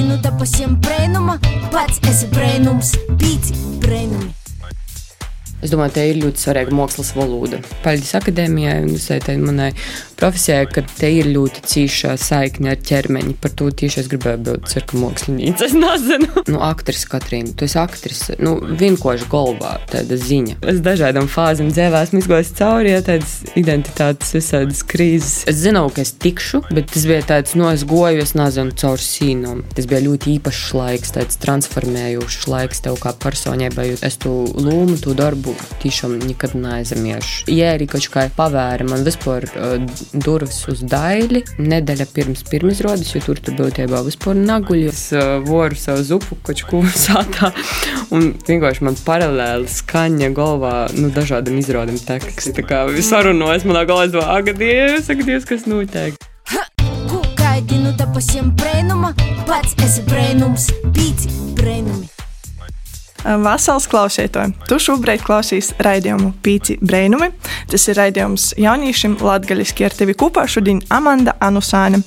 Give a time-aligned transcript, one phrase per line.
[0.00, 1.38] gaidi, nu tā pasiem brēnuma,
[1.72, 4.32] pats esi brēnums, pīci brēnumi.
[5.60, 7.60] Es domāju, te ir ļoti svarīga mākslas valoda.
[7.84, 9.74] Paldies akadēmijai un visai tai manai
[10.20, 13.34] profesijai, ka te ir ļoti cīša saikne ar ķermeni.
[13.40, 15.68] Par to tieši es gribēju būt cirka māksliniece.
[15.70, 16.28] Es nezinu.
[16.50, 18.22] Nu, aktris Katrīna, tu esi aktris.
[18.42, 20.58] Nu, vienkārši galvā tāda ziņa.
[20.72, 25.44] Es dažādām fāzēm dzīvē esmu izgājis cauri, ja tādas identitātes visādas krīzes.
[25.50, 29.00] Es zinu, ka es tikšu, bet tas bija tāds, nu, es goju, es nezinu, caur
[29.02, 29.62] sīnām.
[29.76, 33.88] Tas bija ļoti īpašs laiks, tāds transformējošs laiks tev kā personībai.
[34.06, 37.48] Es tu lūmu, tu darbu tiešām nekad neaizmiršu.
[37.54, 39.78] Ja arī kaut kā pavēra man vispār uh,
[40.12, 44.90] durvis uz daļu, nedēļa pirms pirmizrādes, jo tur tur būtībā vispār naguļu.
[44.90, 47.52] Es uh, voru savu zupu kaut ko sātā,
[48.14, 52.52] un vienkārši man paralēli skaņa galvā, nu, dažādam izrādam teksts.
[52.56, 56.18] Tā kā sarunojas manā galvā, es domāju, agadies, agadies, kas notiek.
[57.10, 59.14] Ko gaidi, nu tā pasiem brēnuma,
[59.48, 62.19] pats esi brēnums, pīci brēnumi.
[63.24, 64.54] Vasals klausītāji!
[64.68, 67.30] Tu šobrīd klausies raidījumu Pīci Brainumi.
[67.70, 72.00] Tas ir raidījums jauniešiem latgaļiski ar tevi kopā šodien Amanda Anusāne.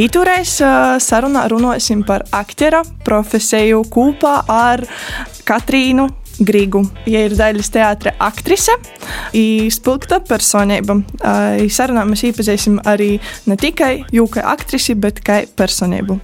[0.00, 0.58] Ītūreiz
[1.00, 4.84] sarunā runāsim par aktiera profesiju kopā ar
[5.48, 6.10] Katrīnu
[6.40, 6.82] Grigu.
[7.10, 8.72] Ja ir daļas teātris aktrise,
[9.36, 10.96] izpilgta personība.
[11.72, 13.10] Sarunā mēs iepazīsim arī
[13.50, 16.16] ne tikai jūka aktrisi, bet kā personību.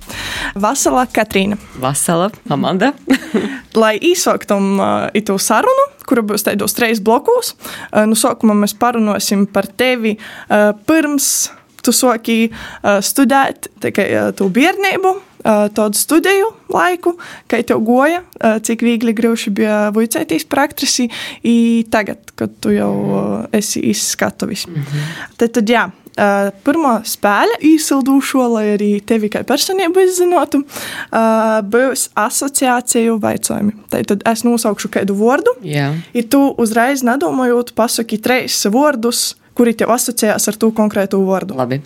[0.63, 1.59] Vasala Katrīna.
[1.83, 2.95] Vasala, Amanda.
[3.83, 4.81] Lai īsāktam
[5.17, 7.53] itu sarunu, kura būs tādos trīs blokos,
[8.09, 10.17] nu sākumā mēs parunāsim par tevi
[10.89, 11.31] pirms
[11.87, 12.49] tu sāki
[12.83, 15.13] studēt tikai tu bērnību
[15.47, 17.17] tādu studiju laiku,
[17.51, 21.09] kā tev goja, cik viegli grūti bija vicēties par aktrisi,
[21.91, 22.93] tagad, kad tu jau
[23.55, 24.67] esi izskatuvis.
[24.67, 25.15] Mm -hmm.
[25.37, 25.85] tad, tad, jā,
[26.65, 30.63] pirmā spēle īsildušo, lai arī tevi kā personību izzinātu,
[31.73, 33.73] būs asociāciju vaicojumi.
[33.93, 35.93] Tad es nosaukšu kādu vārdu, Jā.
[36.15, 41.57] ja tu uzreiz nedomājot, pasaki trīs vārdus, kuri tev asociējās ar to konkrētu vārdu.
[41.57, 41.83] Labi.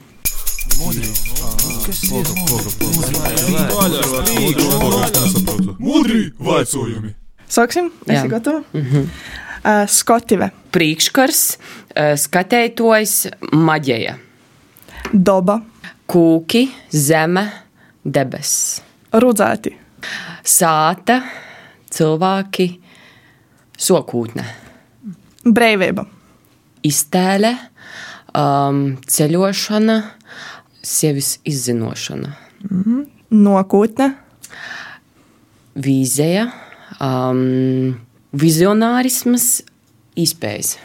[5.79, 7.15] Mudri vaicojumi.
[7.51, 8.29] Sāksim, esi Jā.
[8.31, 8.63] gatava?
[8.73, 9.07] Mm -hmm.
[9.65, 11.59] uh, Skotive, Priekškars,
[11.95, 13.15] eh, skatētojs,
[13.53, 14.15] maģēja,
[15.13, 15.61] doba,
[16.07, 17.45] kūki, zeme,
[18.05, 18.83] debesis,
[19.13, 19.75] rudzēti,
[20.45, 21.23] sāta,
[21.91, 22.69] cilvēki,
[23.79, 24.45] sokūtne,
[25.45, 26.07] brīvība,
[26.83, 27.57] iztēle,
[28.35, 29.99] um, ceļošana,
[30.83, 32.35] sevis izzinošana,
[33.31, 34.11] nākotne,
[35.81, 36.49] vīzija,
[37.01, 37.95] um,
[38.37, 39.51] vizionārisms,
[40.21, 40.77] izpējas.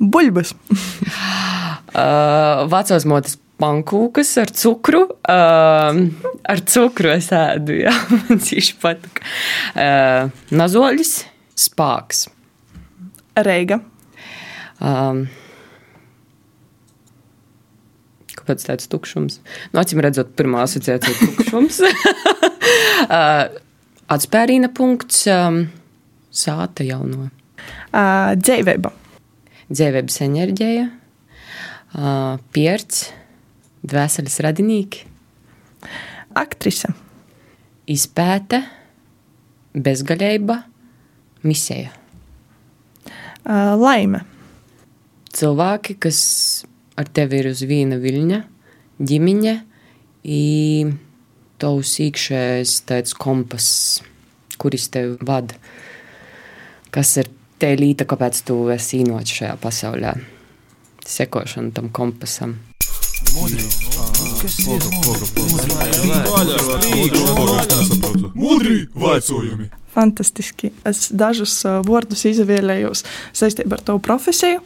[0.00, 0.54] buļbuļs,
[1.90, 5.00] Uh, vecās motes pankūkas ar cukuru.
[5.26, 5.96] Uh,
[6.46, 7.94] ar cukuru es ēdu, jā,
[8.28, 9.18] man tieši patīk.
[9.74, 11.16] Uh, nazoļs,
[11.58, 12.28] spāks.
[13.34, 13.80] reiga,
[14.80, 15.26] Um,
[18.50, 19.38] kāpēc tāds tukšums?
[19.72, 21.80] Nu, acīm redzot, pirmā asociācija ir tukšums.
[24.16, 25.62] atspērīna punkts, um,
[26.30, 27.30] sāta jauno.
[27.92, 28.96] uh, dzīvība,
[29.70, 30.88] Dzēvības enerģija,
[31.94, 33.12] uh, pierts,
[33.86, 35.04] dvēseles radinīki,
[36.34, 36.90] aktrise,
[37.86, 38.64] izpēte,
[39.78, 40.58] bezgaļība,
[41.46, 41.94] misija.
[43.46, 44.24] uh, laime,
[45.30, 46.18] Cilvēki, kas
[47.00, 48.40] ar tevi ir uz viena viļņa,
[49.08, 49.54] ģimene,
[50.36, 50.96] un
[51.60, 54.00] tavs iekšējais tāds kompass,
[54.60, 55.56] kuris tev vada,
[56.92, 57.30] kas ir
[57.60, 60.14] te līta, kāpēc tu esi īnots šajā pasaulē.
[61.10, 62.58] Sekošana tam kompasam.
[68.34, 69.70] Mudri vaicojumi.
[69.94, 70.70] fantastiski.
[70.86, 73.04] Es dažus uh, vārdus izvēlējos
[73.36, 74.62] saistībā ar tavu profesiju.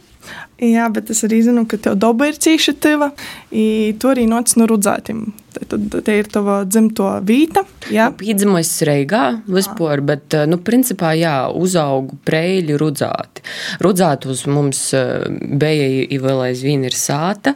[0.55, 3.09] Jā, bet es arī zinu, ka tev daba ir cīša tava,
[3.51, 5.25] un tu arī nāc no rudzētiem.
[5.55, 7.65] Tad te ir tava dzimto vīta.
[7.91, 13.43] Jā, Pīdzimojis Reigā vispār, bet, eh, nu, principā, jā, uzaugu preļi rudzāti.
[13.83, 17.55] Rudzātos mums eh, bija i vēl aizvien ir sāta,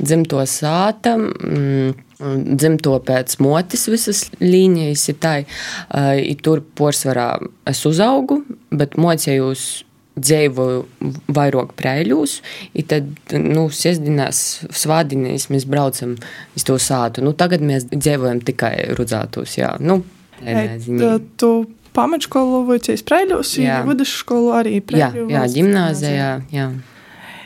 [0.00, 1.16] dzimto sāta.
[1.16, 1.94] Mm,
[2.24, 7.26] Dzimto pēc motis visas līnijas ir tā, uh, tur porsvarā
[7.68, 8.38] es uzaugu,
[8.70, 9.64] bet mocējos
[10.14, 10.82] dzīvoju
[11.34, 12.34] vairāk prēļos,
[12.78, 16.16] un tad, nu, sestdienās, svādienās mēs braucam
[16.54, 17.24] uz to sātu.
[17.24, 19.74] Nu, tagad mēs dzīvojam tikai rudzātos, jā.
[19.82, 20.02] Nu,
[21.36, 23.82] tu- pamatskolu vai cīs prēļos, Jā.
[23.86, 26.66] vidusskolu arī jā, prēļu jā, valsts ģimnāzijā, jā.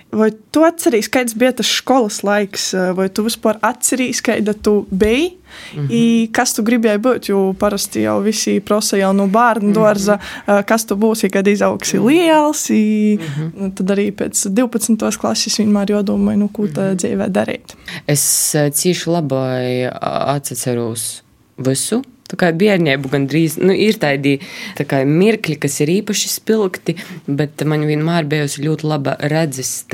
[0.09, 5.35] Vai tu atceries, kāds bija tas skolas laiks, vai tu vispār atceries, kāda tu biji?
[5.75, 5.93] Mm -hmm.
[5.93, 7.29] I, kas tu gribēji būt?
[7.29, 10.65] Jo parasti jau visi prasa jau no bērnu dārza, mm -hmm.
[10.65, 12.71] kas tu būsi, kad izaugsi liels.
[12.71, 13.75] I, mm -hmm.
[13.75, 15.19] Tad arī pēc 12.
[15.19, 17.77] klases vienmēr jādomā, nu, ko tā dzīvē darīt.
[18.07, 19.89] Es cieši labi
[20.37, 21.23] atceros
[21.59, 22.03] visu.
[22.29, 24.37] Tā kā bērnība gandrīz nu, ir tādi
[24.77, 29.87] tā kā, mirkļi, kas ir īpaši spilgti, bet man vienmēr bijusi ļoti laba redzes,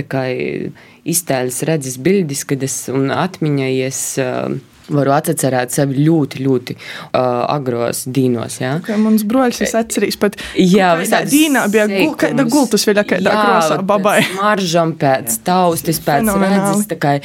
[1.15, 4.05] iztēles redzes bildes, kad es atmiņojies.
[4.25, 8.59] Uh, varu atcerēt sevi ļoti, ļoti uh, agros dīnos.
[8.61, 8.75] Ja?
[8.83, 10.39] Okay, mans broļs es atceros pat.
[10.59, 11.87] Jā, visā dīnā bija
[12.21, 14.19] kāda gultas vēl kādā krosā babai.
[14.37, 17.17] Maržam pēc taustis, pēc redzes, tā kā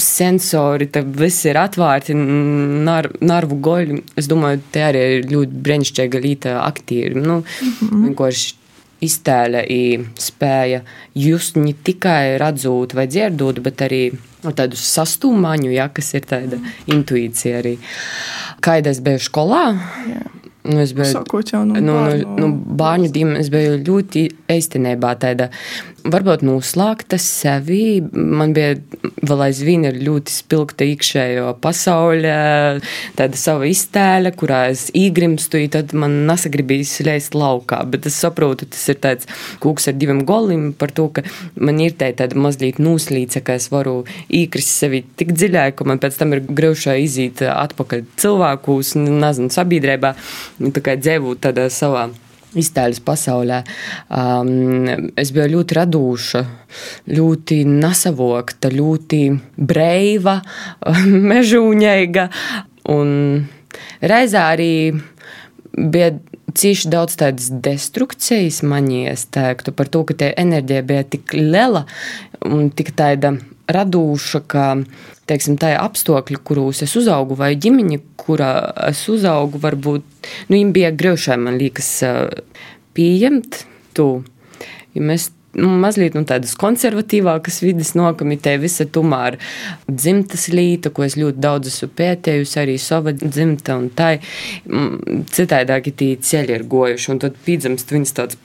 [0.00, 4.02] sensori, tā viss ir atvērti, nar, narvu goļi.
[4.18, 7.16] Es domāju, te arī ir ļoti brenišķīga līta aktīri.
[7.20, 8.06] Nu, mm -hmm.
[8.08, 8.54] vienkārši
[9.06, 9.64] iztēle
[10.20, 10.82] spēja
[11.16, 14.02] just ne tikai redzot vai dzirdot, bet arī
[14.46, 16.60] tādu sastūmaņu, ja, kas ir tāda
[16.92, 17.76] intuīcija arī.
[18.62, 19.68] Kad es biju skolā,
[20.06, 20.26] Jā.
[20.66, 22.48] Nu, es biju Sākot jau no nu, nu, nu,
[22.78, 25.50] bērnu ģimenes, es biju ļoti īstenībā tāda
[26.12, 28.00] varbūt noslēgta sevi.
[28.12, 28.76] Man bija
[29.26, 32.36] vēl aizvien ļoti spilgta iekšējo pasaulē,
[33.18, 37.82] tāda sava iztēle, kurā es īgrimstu, tad man nesagribīs leist laukā.
[37.90, 39.30] Bet es saprotu, tas ir tāds
[39.62, 41.24] kūks ar diviem goliem par to, ka
[41.56, 46.02] man ir tā tāda mazliet noslīce, ka es varu īkrist sevi tik dziļāk, ka man
[46.02, 50.14] pēc tam ir grūšā iziet atpakaļ cilvēkus, nezinu, sabiedrībā,
[50.62, 52.08] nu, tā kā dzīvot tādā savā
[52.54, 53.62] iztēles pasaulē.
[54.12, 56.44] Um, es biju ļoti radoša,
[57.16, 59.20] ļoti nesavokta, ļoti
[59.56, 60.38] brīva,
[61.32, 62.28] mežūņaiga.
[62.94, 63.10] Un
[64.00, 64.72] reizē arī
[65.76, 66.14] bija
[66.56, 71.84] cīši daudz tādas destrukcijas maņas, teiktu, par to, ka tie enerģija bija tik liela
[72.46, 73.34] un tik tāda
[73.72, 74.66] radoša, ka
[75.28, 78.50] teiksim, tā apstākļi, kuros es uzaugu, vai ģimene, kurā
[78.88, 80.04] es uzaugu, varbūt
[80.48, 81.90] nu, viņiem bija grūti, man liekas,
[82.96, 83.64] pieņemt
[83.96, 84.10] to.
[84.96, 89.38] Ja mēs nu, mazliet nu, tādas konservatīvākas vidas nokomitē, visa tomēr
[89.88, 94.16] dzimtas līta, ko es ļoti daudz esmu pētējusi, arī sava dzimta un tā.
[95.36, 98.40] Citādāk tie ceļi ir gojuši, un tad pīdzamst viņas tāds.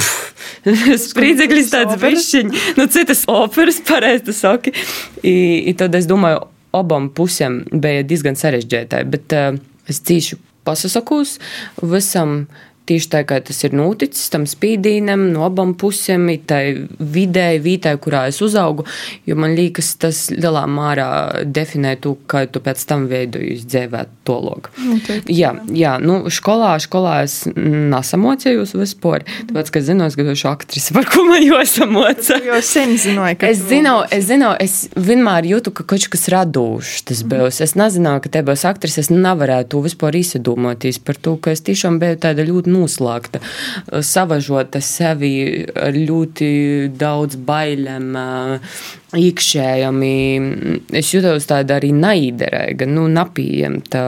[1.11, 4.73] Sprīdzeklis tāds bišķiņ, nu citas operas, pareizi tu saki.
[5.21, 5.35] I,
[5.71, 6.45] i tad es domāju,
[6.75, 9.59] abām pusēm bija diezgan sarežģītai, bet uh,
[9.91, 11.37] es cīšu pasasakos
[11.81, 12.45] visam
[12.91, 16.63] Tieši tā kā tas ir noticis tam spīdīnam, no abām pusēm, tai
[16.99, 18.83] vidē, vītai, kurā es uzaugu,
[19.29, 21.07] jo man liekas, tas lielā mērā
[21.47, 24.73] definē to, kā tu pēc tam veidojies dzīvē to logu.
[24.83, 30.51] Noteikti, jā, jā, nu, skolā, skolā es nesamocējos vispār, tāpēc, ka zinu, es gribu šo
[30.51, 32.41] aktrisi, par ko man jāsamoca.
[32.43, 37.07] Jo sen zināju, ka es zinu, es zinu, es vienmēr jūtu, ka kaut kas radūšs
[37.07, 37.61] tas būs.
[37.63, 41.63] Es nezināju, ka te būs aktrise, es nevarētu to vispār izdomāties par to, ka es
[41.65, 43.41] tiešām biju tāda ļoti noslēgta,
[44.05, 45.33] savažota sevi
[45.77, 46.49] ar ļoti
[46.97, 48.17] daudz bailēm.
[49.11, 50.11] Iekšējami
[50.95, 54.03] es jutos tāda arī naiderīga, nu, napījemta.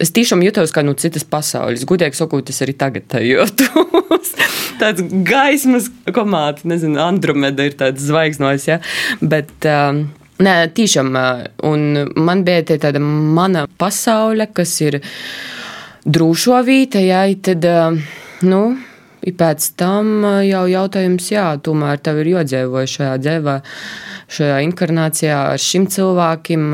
[0.00, 1.84] Es tiešām jutos kā no nu, citas pasaules.
[1.88, 4.32] Gudīgi sakot, es arī tagad jūtos.
[4.82, 8.80] tāds gaismas komāts, nezinu, Andromeda ir tāds zvaigznos, ja.
[9.20, 10.06] Bet, um,
[10.36, 11.14] Nē, tiešām,
[11.64, 11.84] un
[12.20, 15.06] man bija tāda mana pasaule, kas ir uh,
[16.06, 17.66] drūšo vīte, jā, tad,
[18.46, 18.62] nu,
[19.26, 23.56] pēc tam jau jautājums, jā, tomēr tev ir jodzīvoja šajā dzīvē,
[24.36, 26.66] šajā inkarnācijā ar šim cilvēkiem,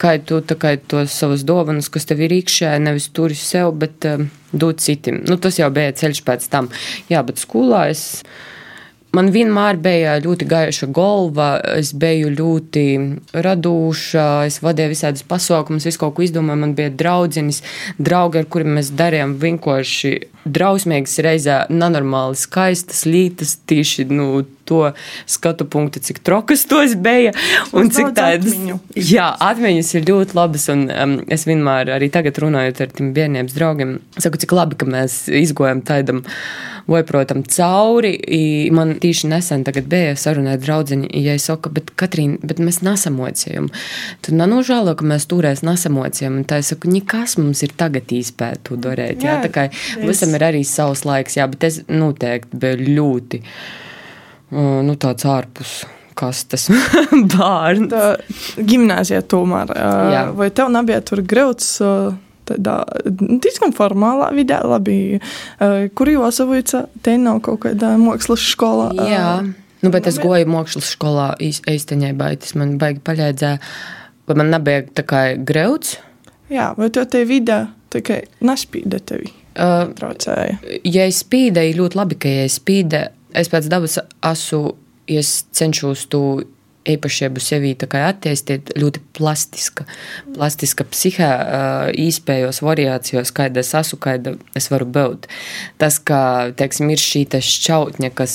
[0.00, 4.04] kā tu kā tos savus dovanas, kas tev ir iekšē, nevis turi sev, bet
[4.52, 5.22] dot citiem.
[5.28, 6.68] Nu, tas jau bija ceļš pēc tam.
[7.10, 8.22] Jā, bet skolā es
[9.14, 12.84] Man vienmēr bija ļoti gaiša galva, es biju ļoti
[13.46, 16.62] radoša, es vadīju visādus pasaukumus, visu kaut ko izdomāju.
[16.64, 17.60] Man bija draudzenis,
[17.98, 24.92] draugi, ar kuriem mēs darījām vienkārši drausmīgas, reizē nenormāli skaistas lietas, tieši nu, to
[25.28, 27.34] skatu punktu, cik trokas tos bija.
[27.76, 28.78] Un cik tādas atmiņu.
[28.96, 30.68] Jā, atmiņas ir ļoti labas.
[30.72, 34.88] Un um, es vienmēr arī tagad runājot ar tiem bērniem, draugiem, saku, cik labi, ka
[34.88, 36.24] mēs izgojam tādam
[36.86, 38.12] vai, protams, cauri.
[38.28, 42.82] I man tieši nesen bija saruna ar draugu, ja es saku, bet Katrīna, bet mēs
[42.84, 43.70] nesamocījām.
[44.24, 46.42] Tad nenožēlo, ka mēs turēs nesamocījām.
[46.48, 49.24] Tā es saku, nekas mums ir tagad īspēt to darīt.
[49.24, 50.24] Jā, jā, tā kā es...
[50.34, 53.42] visam ir arī savs laiks, jā, bet es noteikti biju ļoti,
[54.50, 56.68] nu, tāds ārpus kas tas
[57.34, 57.92] bērns.
[58.56, 59.72] Gimnāzijā tomēr.
[60.12, 60.30] Jā.
[60.34, 61.80] Vai tev nebija tur grūts
[62.44, 65.18] tādā diezgan formālā vidē, labi,
[65.96, 68.92] kur jau savīca, te nav kaut kādā mākslas skolā.
[69.08, 69.42] Jā.
[69.82, 73.58] Nu, bet es goju mākslas skolā īstenībā, tas man baigi palīdzēja.
[74.28, 75.98] Vai man nebija tā kā grauds?
[76.52, 79.32] Jā, vai to te vidē tikai nespīda tevi?
[79.54, 80.58] Uh, traucēja.
[80.82, 84.74] Ja es spīdēju, ļoti labi, ka ja es spīdēju, es pēc dabas esmu,
[85.10, 86.24] ja es cenšos to
[86.88, 89.86] īpašību sevī attīstīt ļoti plastiska.
[90.34, 91.30] Plastiska psihē,
[92.00, 95.28] īspējos variācijos, kāda es esmu, kāda es varu būt.
[95.80, 98.34] Tas, ka, teiksim, ir šī šķautņa, kas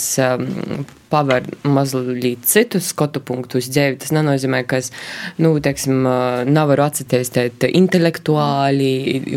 [1.09, 4.91] paver mazliet citu skatu punktu uz dzīvi, tas nenozīmē, ka es,
[5.41, 6.05] nu, teiksim,
[6.49, 7.33] nevaru atcerēties
[7.69, 8.91] intelektuāli,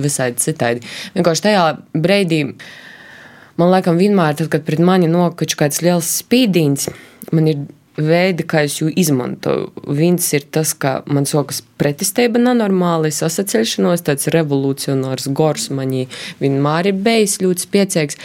[0.04, 0.84] visādi citādi.
[1.16, 1.66] Vienkārši tajā
[1.96, 2.42] brīdī.
[3.60, 6.88] Man liekas, vienmēr, tad, kad pret mani nokaču kāds liels spīdīns,
[7.36, 7.64] man ir
[7.96, 9.70] veidi, kā es viņu izmantoju.
[9.98, 16.06] Viens ir tas, ka man sokas pretestība nenormāli, sasaceļšanos, tāds revolucionārs gors manī
[16.40, 18.20] vienmēr ir bijis ļoti spēcīgs.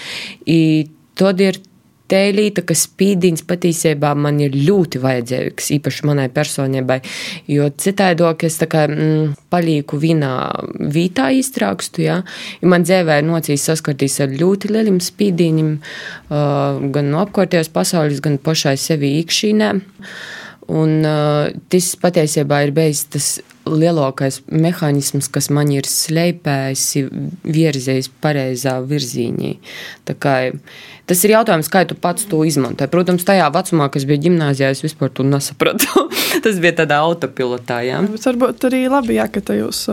[1.18, 1.62] Tad ir
[2.12, 7.00] tēlīte, ka spīdīns patiesībā man ir ļoti vajadzīgs, īpaši manai personībai,
[7.52, 10.34] jo citādi es kā mm, palieku vienā
[10.94, 12.22] vītā iztrākstu, ja,
[12.62, 18.40] man dzēvē ir nocīs saskartīs ar ļoti lieliem spīdīņiem, uh, gan no apkārtējās pasaules, gan
[18.42, 19.74] pašai sevi iekšīnē.
[20.68, 23.28] Un uh, tas patiesībā ir bijis tas
[23.72, 26.86] lielākais mehānisms, kas man ir slēpējis,
[27.48, 29.56] virzējis pareizā virzienā.
[31.08, 32.92] Tas ir jautājums, kā tu pats to izmantoji.
[32.92, 36.08] Protams, tajā vecumā, kas bija gimnājā, es vispār to nesapratu.
[36.46, 37.82] tas bija tādā autopilotā.
[37.88, 38.02] Jā.
[38.12, 39.86] Bet varbūt arī labi, jā, ka tajos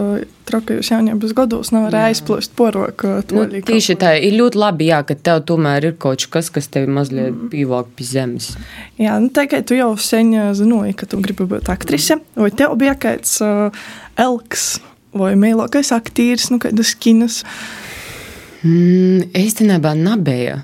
[0.49, 3.17] trakajos jaunības gados nevar aizplūst poroku.
[3.35, 6.91] Nu, tieši tā, ir ļoti labi, jā, ka tev tomēr ir kaut kas, kas tevi
[6.93, 7.51] mazliet mm.
[7.53, 8.53] pīvāk pie zemes.
[9.01, 12.97] Jā, nu tikai tu jau sen zināji, ka tu gribi būt aktrise, vai tev bija
[13.01, 13.85] kāds uh,
[14.21, 14.75] elks
[15.15, 17.43] vai mīlākais aktieris, nu kādas kinas.
[18.65, 20.63] Mm, īstenībā nebija.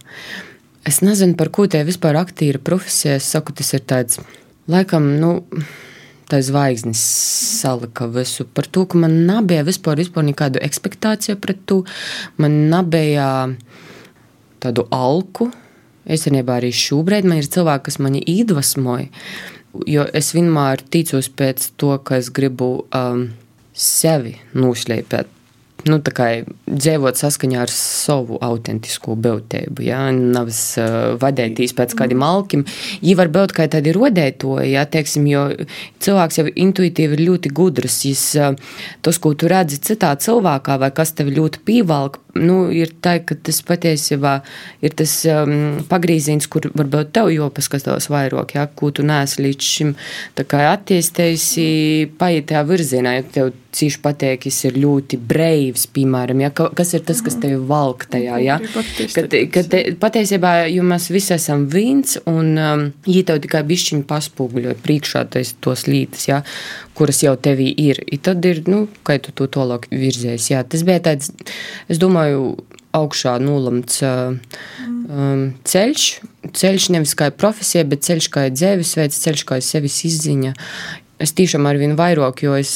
[0.88, 3.18] Es nezinu, par ko tie vispār aktīra profesija.
[3.20, 4.20] Es saku, tas ir tāds,
[4.70, 5.34] laikam, nu,
[6.30, 7.00] tā zvaigznes
[7.60, 8.46] salika visu.
[8.54, 11.82] Par to, ka man nebija vispār, vispār nekādu ekspektāciju pret to.
[12.40, 13.26] Man nebija
[14.62, 15.50] tādu alku.
[16.10, 19.10] Īstenībā arī šobrīd man ir cilvēki, kas mani iedvesmoja.
[19.86, 23.28] Jo es vienmēr ticos pēc to, ka es gribu um,
[23.76, 25.39] sevi noslēpēt
[25.88, 29.84] nu, dzīvot saskaņā ar savu autentisko būtību.
[29.86, 30.02] Ja?
[30.14, 32.64] Nevis uh, vadīties pēc kādiem malkiem.
[33.04, 34.86] Ja var būt kā tādi rodētoji, ja?
[34.90, 35.46] Teiksim, jo
[36.02, 38.00] cilvēks jau intuitīvi ir ļoti gudrs.
[38.08, 38.56] Jis, uh,
[39.04, 43.36] tas, ko tu redzi citā cilvēkā, vai kas tev ļoti pievelk, nu, ir tā, ka
[43.36, 44.34] tas patiesībā
[44.84, 48.66] ir tas um, pagrīziens, kur varbūt tev jopaskatās vairāk, ja?
[48.66, 49.94] ko tu neesi līdz šim
[50.40, 51.66] attīstējusi
[52.20, 57.20] paiet tajā virzienā, ja tev cīši pateikis ir ļoti breivs, piemēram, ja, kas ir tas,
[57.22, 58.58] kas tevi valk tajā, ja,
[59.14, 64.74] kad, kad patiesībā, jo mēs visi esam viens, un um, ja tev tikai bišķiņu paspūguļo
[64.82, 66.42] priekšā tos lītas, ja,
[67.00, 70.84] kuras jau tevī ir, I tad ir, nu, kā tu to tolāk virzies, jā, tas
[70.84, 71.32] bija tāds,
[71.88, 72.52] es domāju,
[72.96, 74.34] augšā nolamts uh,
[75.06, 76.06] um, ceļš.
[76.56, 80.54] Ceļš nevis kā profesija, bet ceļš kā dzīvesveids, ceļš kā sevis izziņa.
[81.20, 82.72] Es tiešām ar vien vairāk, jo es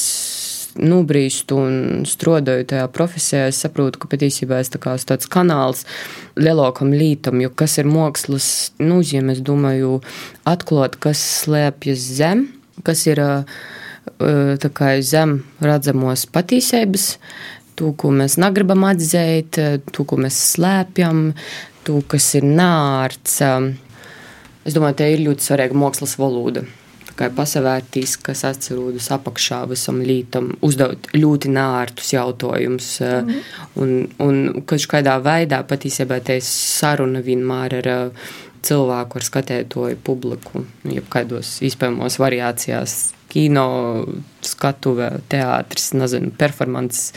[0.75, 1.75] nobrīstu un
[2.07, 5.85] strādāju tajā profesijā, es saprotu, ka patiesībā es tā kā esmu tāds kanāls
[6.35, 8.49] lielākam lītam, jo kas ir mākslas
[8.81, 10.01] nozīme, es domāju,
[10.47, 12.47] atklāt, kas slēpjas zem,
[12.83, 13.45] kas ir kā,
[15.05, 17.09] zem redzamos patīsības,
[17.75, 19.59] to, ko mēs negribam atzīt,
[19.91, 21.33] to, ko mēs slēpjam,
[21.83, 23.41] to, kas ir nārts.
[24.65, 26.65] Es domāju, te ir ļoti svarīga mākslas valoda
[27.15, 32.89] kā pasavērtīs, kas atcerodas apakšā visam lītam, uzdot ļoti nārtus jautājumus.
[33.01, 33.37] Mm.
[33.81, 33.93] Un,
[34.23, 37.91] un kādā veidā patiesībā te saruna vienmēr ar
[38.65, 42.97] cilvēku, ar skatētoju publiku, jebkādos iespējamos variācijās,
[43.35, 43.67] kino,
[44.45, 47.11] skatuve, teātris, nezinu, performances.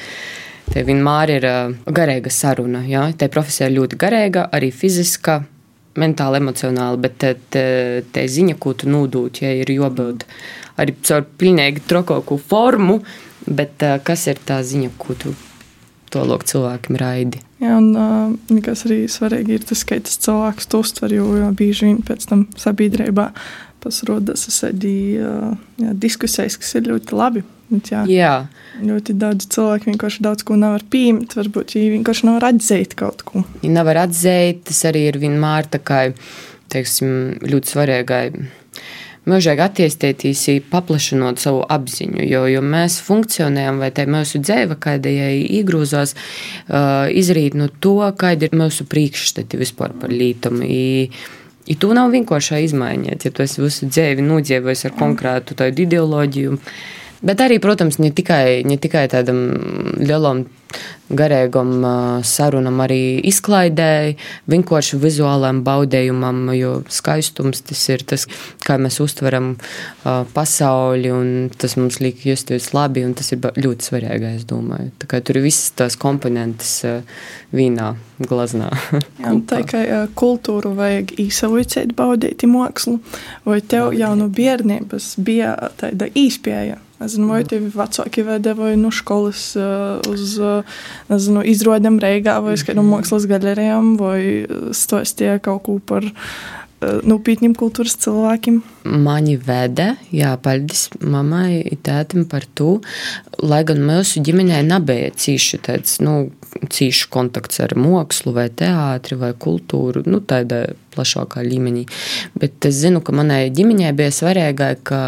[0.69, 1.47] Te vienmēr ir
[1.95, 2.83] garīga saruna.
[2.85, 3.07] Ja?
[3.17, 5.39] Te profesija ir ļoti garīga, arī fiziska
[5.99, 7.67] mentāli, emocionāli, bet te, te,
[8.13, 10.27] te ziņa, ko tu nūdūt, ja ir jābūt
[10.79, 13.01] arī caur pilnīgi trokoku formu,
[13.49, 15.35] bet kas ir tā ziņa, ko tu
[16.13, 17.41] to lūk cilvēkiem raidi.
[17.61, 21.49] Jā, un uh, kas arī svarīgi ir tas, ka tas cilvēks to uztver, jo, jo
[21.59, 23.29] bieži vien pēc tam sabiedrībā
[23.83, 25.55] pasrodas arī uh,
[25.95, 27.45] diskusijas, kas ir ļoti labi.
[27.69, 28.35] Bet, jā, jā.
[28.81, 31.35] Ļoti daudz cilvēku vienkārši daudz ko nevar pieņemt.
[31.37, 33.45] Varbūt viņi vienkārši nevar atzīt kaut ko.
[33.61, 36.07] Viņi nevar atzīt, tas arī ir vienmēr kā
[36.73, 37.11] teiksim,
[37.45, 38.25] ļoti svarīgai.
[39.29, 40.43] Mūžīgi attīstīties,
[40.73, 47.59] paplašinot savu apziņu, jo, jo mēs funkcionējam, vai tā mūsu dzīve, kāda iegrūzās, uh, izrīt
[47.59, 50.65] no to, kāda ir mūsu priekšstati vispār par lītumu.
[51.69, 56.57] Ja tu nav vienkārši izmaiņot, ja tu esi visu dzīvi nodzīvojis ar konkrētu tādu ideoloģiju,
[57.23, 59.43] Bet arī, protams, ne tikai, ne tikai tādam
[59.99, 60.47] lielam,
[61.09, 61.71] garīgam
[62.27, 64.17] sarunam, arī izklaidēji,
[64.53, 68.27] vienkārši vizuālam baudējumam, jo skaistums tas ir tas,
[68.65, 69.55] kā mēs uztveram
[70.35, 74.93] pasauli, un tas mums liek justies labi, un tas ir ļoti svarīgi, es domāju.
[75.01, 76.75] Tā kā tur ir visas tās komponentes
[77.57, 77.95] vīnā,
[78.29, 78.69] glaznā.
[79.23, 79.85] Jā, tā kā
[80.19, 82.99] kultūru vajag īsavuicēt baudīt mākslu,
[83.49, 86.83] vai tev jau no bērnības bija tāda īspēja?
[86.99, 89.53] Nezinu, vai tev vecāki vedoja no skolas
[90.11, 90.33] uz
[91.09, 96.09] nezinu, izrādēm Reigā vai uz kādām mākslas galerijām, vai stāstīja kaut ko par
[96.79, 98.61] nopietniem kultūras cilvēkiem.
[99.03, 102.79] Mani veda, jā, paldies mammai tētim par to,
[103.43, 106.29] lai gan mūsu ģimenē nebija cīši tāds, nu,
[106.73, 110.65] cīši kontakts ar mākslu vai teātri vai kultūru, nu, tādā
[110.95, 111.85] plašākā līmenī.
[112.39, 115.03] Bet es zinu, ka manai ģimenei bija svarīgāk, ka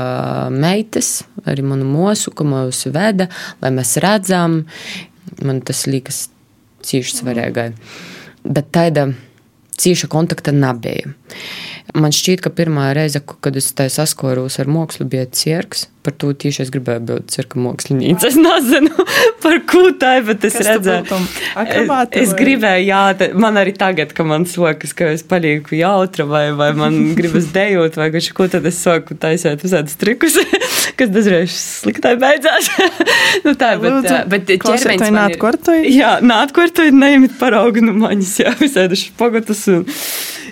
[0.55, 3.31] meitas, arī manu mūsu, ka mūs veda,
[3.63, 4.63] lai mēs redzam,
[5.43, 6.29] man tas liekas
[6.87, 7.77] cīši svarīgāk.
[8.45, 9.11] Bet tāda
[9.81, 11.13] cieša kontakta nebija.
[11.95, 15.89] Man šķiet, ka pirmā reize, kad es tā saskoros ar mākslu, bija cirks.
[16.01, 18.31] Par to tieši es gribēju būt cirka māksliniece.
[18.31, 19.05] Es nezinu,
[19.45, 23.01] par ko tā ir, bet es Kas redzēju, es, Akrobāte es gribēju, jā,
[23.37, 28.01] man arī tagad, kad man sokas, ka es palieku jautra vai, vai man gribas dejot
[28.01, 30.41] vai kaut ko, tad es sāku taisīt visādus trikus,
[30.99, 32.71] kas dažreiz sliktai beidzās.
[33.47, 35.89] nu tā, bet, Lūdzu, bet ķermenis ir- neatkārtojiet.
[35.95, 39.87] Jā, nātkārtojiet, neimiet paraugu no maņas, jā, visādi špogatus un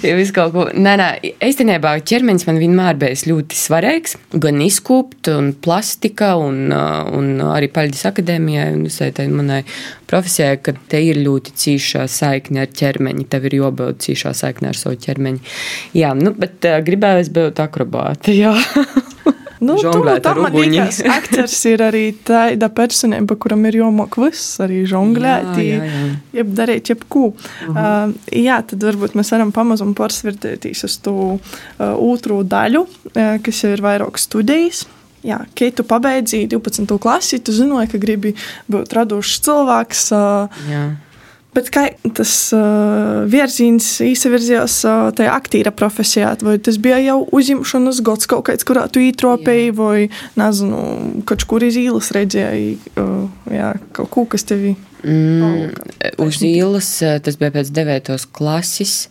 [0.03, 0.67] ja visu kaut ko.
[0.75, 1.09] Nē, nē,
[1.49, 8.07] īstenībā ķermenis man vienmēr bijis ļoti svarīgs, gan izkūpt un plastika un, un arī Paļģis
[8.13, 9.63] akadēmijai un visai tai manai
[10.09, 14.79] profesijai, ka te ir ļoti cīšā saikne ar ķermeni, tev ir jābūt cīšā saikne ar
[14.79, 15.43] savu ķermeni.
[15.99, 18.55] Jā, nu, bet gribēju es būt akrobāte, jā.
[19.69, 20.81] Nu, Žonglēt tā ar uguņi.
[21.15, 26.05] aktieris ir arī tāda personība, kuram ir jāmok viss, arī žonglēt, Jā, jā, jā.
[26.41, 27.27] jeb darīt jebko.
[27.29, 28.09] Uh -huh.
[28.09, 31.41] uh, jā, tad varbūt mēs varam pamazam pārsvirtēties uz to uh,
[31.97, 34.87] otro daļu, uh, kas ir vairāk studijas.
[35.27, 36.99] Jā, kad tu pabeidzi 12.
[36.99, 38.35] klasi, tu zināji, ka gribi
[38.71, 40.13] būt radošs cilvēks.
[40.15, 40.85] Uh, jā.
[41.59, 46.37] Bet kā tas uh, virziens izvirzījās uh, tajā aktīra profesijā?
[46.47, 50.07] Vai tas bija jau uzņemšanas gads kaut kāds, kurā tu ītropēji, vai
[50.39, 54.77] nezinu, kaut kur iz ielas redzēji uh, jā, kaut ko, kas tevi.
[55.03, 55.75] Mm,
[56.23, 56.39] uz
[57.03, 58.15] eh, tas bija pēc 9.
[58.39, 59.09] klases.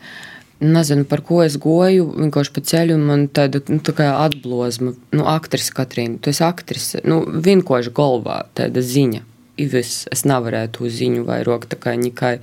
[0.64, 2.08] Nezinu, par ko es goju.
[2.16, 4.96] Vienkārši pa ceļu man tāda nu, tā kā atblozma.
[5.12, 7.04] Nu, aktrise Katrīna, tu esi aktrise.
[7.04, 9.28] Nu, vienkārši galvā tāda ziņa.
[9.58, 10.06] Viss.
[10.14, 12.36] Es nevarēju to ziņu vairāk tā kā nekai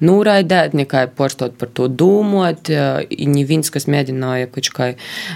[0.00, 2.70] noraidēt, nekai porstot par to domāt.
[3.12, 4.88] Neviens, kas mēģināja kaut kā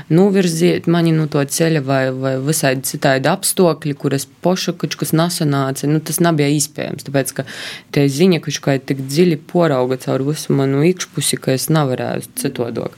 [0.09, 5.13] novirzīt mani no to ceļa vai, vai visādi citādi apstākļi, kur es pošu kaut kas
[5.17, 7.07] nesanāca, nu, tas nebija iespējams.
[7.07, 7.47] Tāpēc, ka
[7.93, 12.97] tie ziņa kaut kā tik dziļi porauga caur visu manu iekšpusi, ka es nevarēju citodok.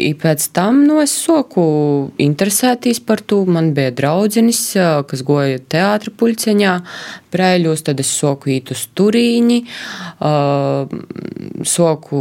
[0.00, 1.62] I pēc tam no es soku
[2.20, 3.44] interesēties par to.
[3.50, 4.62] Man bija draudzenis,
[5.10, 6.74] kas goja teātra puļceņā,
[7.32, 9.60] prēļos, tad es soku īt uz turīņi,
[10.26, 10.90] uh,
[11.66, 12.20] soku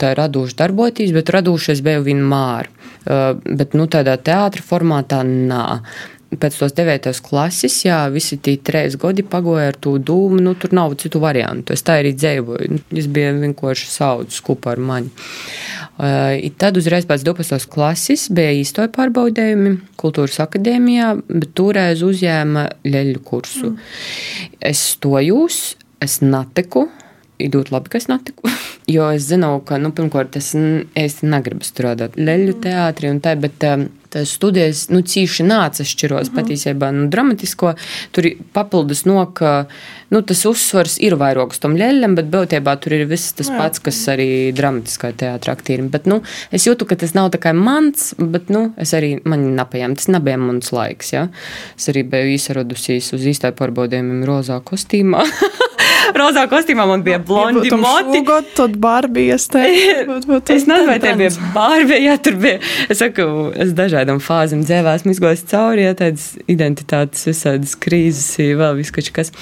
[0.00, 2.70] tā radoši darboties, bet radoši es biju vienmēr.
[3.00, 5.80] Uh, bet, nu, tādā teātra formātā nā.
[6.30, 10.70] Pēc tos devītos klases, jā, visi tie trīs gadi pagoja ar to dūmu, nu, tur
[10.76, 11.74] nav citu variantu.
[11.74, 12.68] Es tā arī dzīvoju.
[12.70, 15.10] Nu, Es biju vienkārši saudzis kopā ar mani.
[16.00, 17.66] Uh, tad uzreiz pēc 12.
[17.72, 23.74] klases bija īstoja pārbaudījumi kultūras akadēmijā, bet toreiz uzņēma leļu kursu.
[23.74, 24.48] Mm.
[24.70, 25.60] Es stojos,
[26.00, 26.86] es natiku.
[27.40, 28.50] Ir ļoti labi, ka es netiku.
[28.90, 33.62] Jo es zinu, ka, nu, pirmkārt, es īsti negribu strādāt leļu teātrī un tā, bet
[33.68, 37.74] um, tas studijas, nu, cīši nāca šķiros patiesībā, nu, dramatisko.
[38.14, 39.66] Tur ir papildus no, ka,
[40.10, 43.82] nu, tas uzsvars ir vairāk uz tom leļam, bet būtībā tur ir viss tas pats,
[43.84, 45.90] kas arī dramatiskā teātra aktīrim.
[45.92, 46.20] Bet, nu,
[46.54, 50.10] es jūtu, ka tas nav tā kā mans, bet, nu, es arī, man nepajām, tas
[50.12, 51.28] nebija mans laiks, ja.
[51.78, 55.26] Es arī biju izsaradusies uz īstai pārbaudījumiem rozā kostīmā.
[56.16, 58.20] rozā kostīmā man bija blondi moti.
[58.20, 59.64] Šogad, tad Barbijas te.
[60.50, 62.58] Es nezinu, vai tā bija barbija, ja tur bija.
[62.90, 63.26] Es saku,
[63.60, 69.32] es dažādām fāzēm dzēvās, izgājos cauri, ja tādas identitātes, visādas krīzes, vēl viss kaut kas.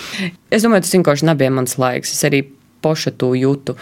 [0.53, 2.15] Es domāju, tas vienkārši nebija mans laiks.
[2.17, 2.45] Es arī
[2.83, 3.75] poša to jūtu.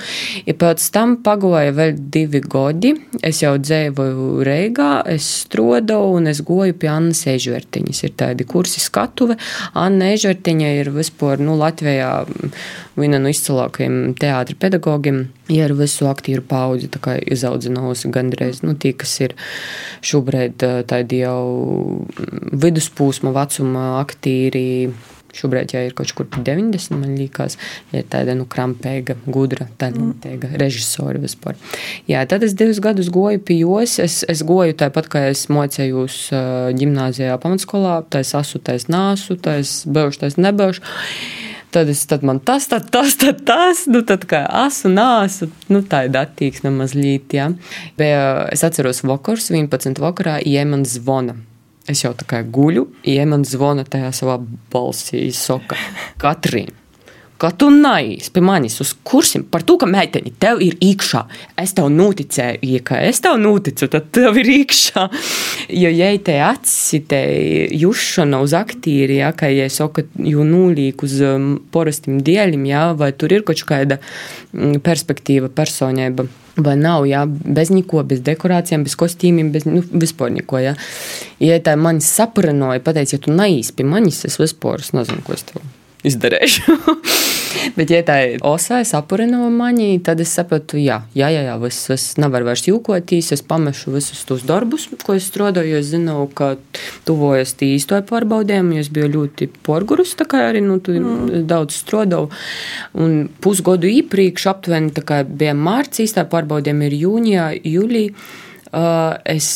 [0.47, 2.95] Ja pēc tam pagoja vēl divi godi,
[3.27, 8.03] es jau dzēvoju Reigā, es strodoju un es goju pie Annas Ežvertiņas.
[8.07, 9.39] Ir tādi kursi skatuve.
[9.77, 12.13] Anna Ežvertiņa ir vispār, nu, Latvijā
[12.97, 15.27] viena no izcilākajiem teātra pedagogiem.
[15.53, 16.89] Ja ar visu aktīvu paudzi
[17.37, 19.37] izaudzinājusi gandrīz nu, tie, kas ir
[20.07, 22.07] šobrīd tādi jau
[22.57, 24.67] viduspūsma vecuma aktīri
[25.37, 27.59] Šobrīd jau ir kaut kur 90, man liekas,
[27.93, 30.59] ja ir tāda nu, krampīga, gudra, talantīga mm.
[30.63, 31.59] režisora vispār.
[32.11, 33.99] Jā, tad es divus gadus goju pie jos.
[34.03, 36.21] Es, es goju tāpat, kā es mocējos
[36.77, 37.99] ģimnāzijā, pamatskolā.
[38.11, 40.85] Tā es asu, tā es nāsu, tā es beigšu, tā es nebeigšu.
[41.75, 45.83] Tad, es, tad man tas, tad tas, tad tas, nu, tad kā asu nāsu, nu,
[45.85, 47.51] tā ir attieksme mazliet, jā.
[47.99, 51.37] Bet es atceros vakars, 11 vakarā, ieman zvona.
[51.91, 52.89] Es jau tā kā guļu,
[53.31, 54.41] man zvana tajā savā
[54.73, 55.79] balsī, saka,
[56.19, 56.83] Katrīna.
[57.37, 61.21] Kā tu nāc pie manis uz kursiem par to, ka meitene tev ir iekšā.
[61.61, 65.05] Es tev noticēju, ja kā es tev noticu, tad tev ir iekšā.
[65.77, 67.21] Jo, ja te acis, te
[67.77, 73.13] jušana uz aktīri, ja, kā ja saka, jo nulīk uz um, porastiem dēļiem, ja, vai
[73.13, 76.25] tur ir kaut kāda mm, perspektīva personība.
[76.57, 80.63] Vai nav, jā, bez neko, bez dekorācijām, bez kostīmiem, bez nu, vispār neko.
[80.65, 80.77] Jā.
[81.43, 83.35] Ja tā man sapranoja, pateica, ja tu
[83.77, 85.76] pie manis, es vispār nezinu, ko es tev
[86.07, 86.77] izdarīšu.
[87.77, 91.79] Bet, ja tā ir osai, sapurino maņī, tad es sapratu, jā, jā, jā, jā es,
[91.93, 96.17] es nevaru vairs jūkoties, es pamešu visus tos darbus, ko es strādāju, jo es zinu,
[96.37, 96.55] ka
[97.09, 101.47] tuvojas tī īstoja pārbaudēm, jo es biju ļoti porgurus, tā kā arī, nu, tu mm.
[101.49, 102.31] daudz strādāju.
[103.03, 108.07] Un pusgodu iepriekš aptuveni, tā kā bija mārts īstā pārbaudēm ir jūnijā, jūlī,
[109.25, 109.51] es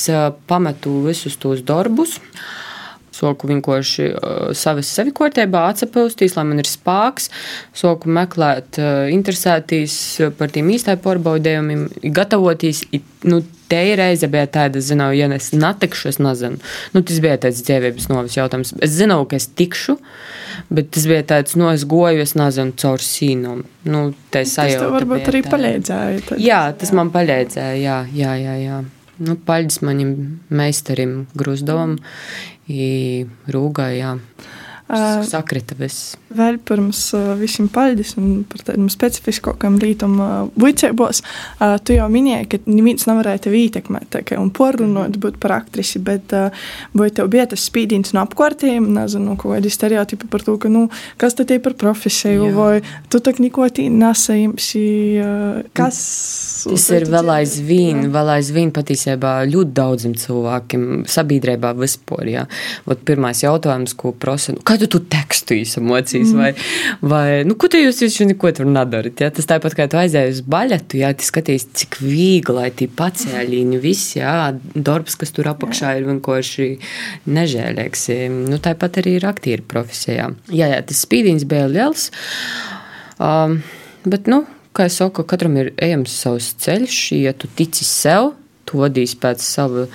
[0.51, 2.19] pametu visus tos darbus.
[3.21, 7.29] Soku vienkārši uh, savas sevi kārtībā atsapūstīs, lai man ir spēks,
[7.77, 9.95] soku meklēt, uh, interesētīs
[10.39, 12.87] par tiem īstajiem pārbaudījumiem, gatavoties.
[13.29, 16.61] Nu, te reize bija tāda, zinu, ja es netikšu, es nezinu.
[16.95, 18.73] Nu, tas bija tāds dzīvības novis jautājums.
[18.83, 19.99] Es zinu, ka es tikšu,
[20.73, 23.67] bet tas bija tāds, nu, es goju, es nezinu, caur sīnumu.
[23.91, 24.87] Nu, tas sajūta.
[24.87, 26.25] Tas varbūt arī palīdzēja.
[26.31, 26.99] Tad, jā, tas jā.
[26.99, 28.57] man palīdzēja, jā, jā, jā.
[28.65, 28.81] jā.
[29.21, 30.13] Nu, paļģis manim
[30.49, 32.60] meistarim Gruzdovam i
[33.51, 34.17] Rūgai, jā.
[34.91, 36.17] Sakrita viss.
[36.35, 36.99] Vēl pirms
[37.39, 38.89] visiem paļģis un par tādiem
[40.19, 45.55] uh, vicēbos, uh, tu jau minēji, ka neviens nevarēja tevi ietekmēt, un porunot būt par
[45.61, 46.35] aktrisi, bet
[46.97, 50.89] vai tev bija tas spīdins no apkārtējiem, nezinu, kaut kādi stereotipi par to, ka, nu,
[51.23, 52.57] kas tad ir par profesiju, Jā.
[52.59, 54.85] vai tu tak neko tī nesajimsi,
[55.79, 56.03] kas...
[56.65, 62.45] Tas ir vēl aizvien, vēl aizvien patiesībā ļoti daudziem cilvēkiem sabiedrībā vispār, jā.
[62.91, 66.41] Ot pirmais jautājums, ko prasa, nu, kā tu tu tekstu īsamocīs, mm.
[66.41, 66.51] vai,
[67.13, 69.31] vai, nu, ko tu jūs jūs neko tur nedarat, jā.
[69.35, 73.83] Tas tāpat kā tu aizēji uz baļetu, jā, tu skaties, cik viegli, lai tī pacēļīņi
[73.83, 74.37] viss, jā,
[74.75, 76.71] darbs, kas tur apakšā ir vienkārši
[77.31, 78.07] nežēlīgs.
[78.51, 80.31] Nu, tāpat arī ir aktīri profesijā.
[80.53, 82.11] Jā, jā, tas spīdīns bija liels.
[83.21, 83.61] Um,
[84.09, 84.45] bet, nu,
[84.77, 88.35] kā jau saku, katram ir ejams savs ceļš, ja tu tici sev,
[88.69, 89.87] tu vadīsi pēc sava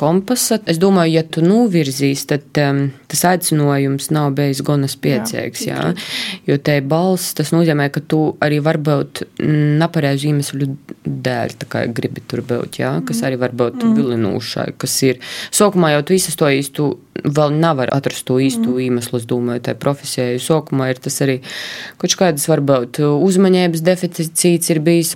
[0.00, 0.60] kompasa.
[0.66, 5.66] Es domāju, ja tu novirzīs, tad um, tas aicinājums nav bijis gana spēcīgs.
[5.68, 6.08] Jā, jā.
[6.48, 9.24] Jo te balss, tas nozīmē, ka tu arī varbūt
[9.80, 10.70] nepareizu iemeslu
[11.04, 11.56] dēļ
[11.96, 13.28] gribi tur būt, jā, kas mm.
[13.28, 13.94] arī var būt mm.
[13.98, 15.20] vilinošai, kas ir.
[15.54, 16.90] Sākumā jau tu visas to īstu
[17.24, 18.80] vēl nevar atrast to īsto mm.
[18.86, 20.38] iemeslu, es domāju, tai profesijai.
[20.42, 21.38] Sākumā ir tas arī
[22.00, 25.14] kaut kādas varbūt uzmanības deficīts ir bijis.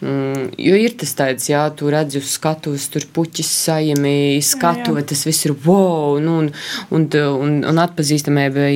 [0.00, 5.24] Mm, jo ir tas tāds, jā, tu redzi uz skatuves, tur puķis sajami, skatu, tas
[5.28, 6.50] viss ir wow, nu, un,
[6.90, 7.08] un, un,
[7.40, 8.70] un atpazīstamība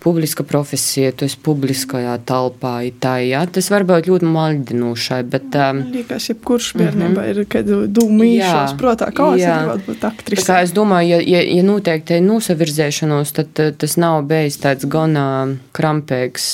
[0.00, 2.72] publiska profesija, tu esi publiskajā telpā.
[3.02, 5.20] Tā, jā, tas var būt ļoti maldinošai.
[5.28, 7.42] Bet, um, Liekas, jebkurš bērnībā mm -hmm.
[7.42, 10.46] ir kāda dūma īšos, protā, kā es gribētu būt aktrise.
[10.48, 15.26] Kā es domāju, ja, ja, ja noteikti ir nosavirzēšanos, tad tas nav bijis tāds gana
[15.72, 16.48] krampīgs,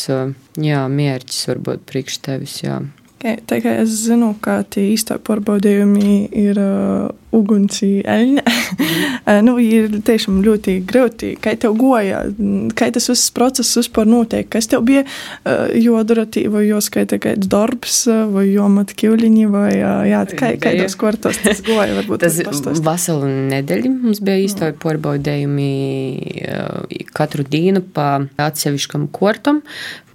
[0.56, 2.82] jā, mērķis varbūt priekš tevis, jā.
[3.46, 9.40] Tā kā es zinu, ka tie īstie pārbaudījumi ir uh, ugunsi eļņa, mm.
[9.46, 11.33] nu, ir tiešām ļoti grūti.
[11.42, 12.25] Kā tev goja,
[12.79, 18.03] kā tas viss process vispār notiek, kas tev bija uh, jodara, vai joskaita kāds darbs,
[18.33, 23.92] vai jomat kivliņi, vai jā, kā, kā tas kortos tas goja, varbūt tas veselu nedēļu
[24.07, 25.70] mums bija īstie pārbaudījumi
[26.46, 28.11] uh, katru dienu pa
[28.49, 29.62] atsevišķam kortam,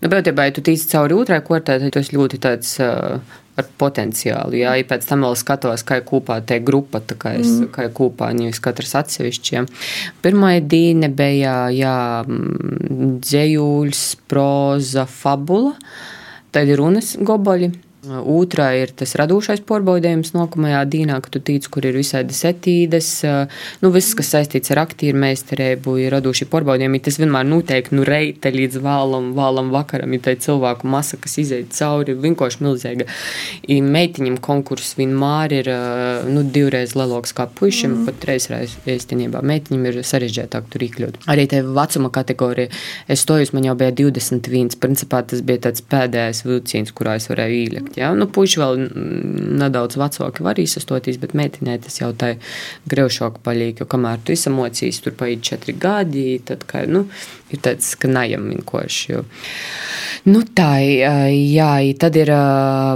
[0.02, 2.74] Nu, būtībā, ja tu tīsi cauri otrai kortē, tad tas ļoti tāds
[3.62, 4.58] ar potenciālu.
[4.62, 7.70] Jā, ja pēc tam vēl skatos, kā ir kopā tā grupa, tā kā es, mm.
[7.76, 9.66] kā kopā, nevis katrs atsevišķi.
[10.24, 11.96] Pirmā diena bija, jā,
[13.28, 15.76] dzējuļs, proza, fabula.
[16.52, 17.72] Tad ir runas goboļi.
[18.02, 23.10] Otrā ir tas radošais porbaudījums nākamajā dienā, kad tu tīci, kur ir visādi setīdes,
[23.84, 27.02] nu, viss, kas saistīts ar aktīru meistarību, ir radoši porbaudījumi.
[27.06, 31.38] Tas vienmēr notiek nu reite līdz vēlam, vēlam vakaram, ja tā ir cilvēku masa, kas
[31.44, 33.06] iziet cauri, vienkārši milzīga.
[33.70, 35.72] I meitiņam konkurss vienmēr ir,
[36.34, 38.10] nu, divreiz lielāks kā puišiem, mm.
[38.10, 39.46] pat reizreiz īstenībā.
[39.46, 41.22] Meitiņam ir sarežģītāk tur iekļūt.
[41.30, 42.74] Arī te vecuma kategorija,
[43.06, 47.62] es stojos, man jau bija 21, principā tas bija tāds pēdējais vilciens, kurā es varēju
[47.62, 47.98] ielikt sasniegt.
[47.98, 48.14] Ja?
[48.16, 48.90] Nu, puiši vēl
[49.60, 52.38] nedaudz vecāki var izsastoties, bet meitenē tas jau tā
[52.88, 57.08] greušāk palīk, jo kamēr tu izsamocīs, tur paiet četri gadi, tad, kā, nu,
[57.52, 59.12] ir tāds, ka najam vienkārši.
[59.12, 59.24] Jo.
[60.26, 62.32] Nu, tā, jā, tad ir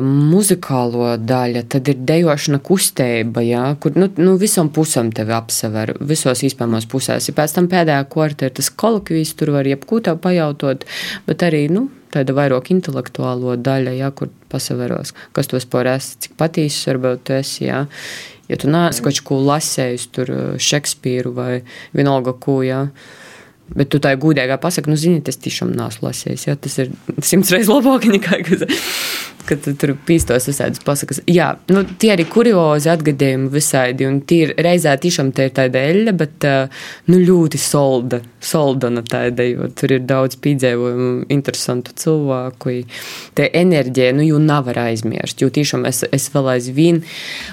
[0.03, 6.43] muzikālo daļa, tad ir dejošana kustība, jā, kur nu, nu, visam pusam tevi apsever, visos
[6.45, 7.29] iespējamos pusēs.
[7.29, 10.85] Ja pēc tam pēdējā kortē ir tas kolokvijas, tur var jebkū tev pajautot,
[11.25, 16.37] bet arī, nu, tāda vairāk intelektuālo daļa, jā, kur pasaveros, kas tos par esi, cik
[16.39, 17.85] patīsis varbūt tu esi, jā.
[18.49, 21.51] Ja tu neesi kaut ko lasējis, tur Šekspīru vai
[21.97, 22.85] vienalga ko, jā.
[23.73, 26.43] Bet tu tā gudrīgā pasaki, nu, zini, tas tiešām nesu lasījis.
[26.45, 26.53] Ja?
[26.59, 26.91] Tas ir
[27.25, 28.61] simts reizes labāk nekā, kad,
[29.49, 31.23] kad tu tur pīstos visādas pasakas.
[31.25, 35.81] Jā, nu, tie arī kuriozi atgadījumi visādi, un tie ir reizē tiešām te ir tāda
[35.89, 36.47] eļļa, bet,
[37.09, 42.77] nu, ļoti solda, soldana tāda, jo tur ir daudz pīdzējumu, interesantu cilvēku.
[43.35, 47.01] Te enerģija, nu, jau nevar aizmirst, jo tiešām es, es vēl aizvien,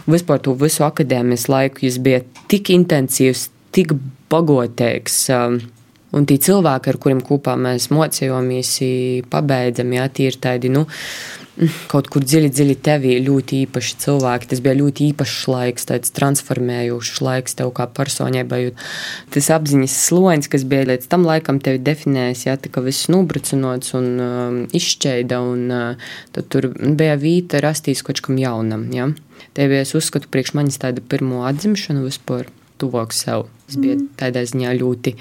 [0.04, 2.20] vispār to visu akadēmijas laiku, jūs bija
[2.52, 3.96] tik intensīvs, tik
[4.32, 5.22] bagotīgs.
[5.32, 5.62] Um,
[6.12, 8.74] Un tie cilvēki, ar kuriem kopā mēs mocījāmies,
[9.32, 10.84] pabeidzam, jā, tie ir tādi, nu,
[11.90, 14.48] kaut kur dziļi, dziļi tevī ļoti īpaši cilvēki.
[14.50, 18.60] Tas bija ļoti īpašs laiks, tāds transformējošs laiks tev kā personībai.
[19.32, 23.96] Tas apziņas sloņs, kas bija līdz tam laikam tevi definējis, jā, tā kā viss nubrucinots
[23.98, 29.10] un um, izšķēda, un uh, tad tur bija vīta rastīs kaut kam jaunam, jā.
[29.56, 32.48] Tev es uzskatu priekš manis tādu pirmo atzimšanu vispār
[32.80, 33.50] tuvāk sev.
[33.66, 34.08] Tas bija mm.
[34.20, 35.16] tādā ziņā ļoti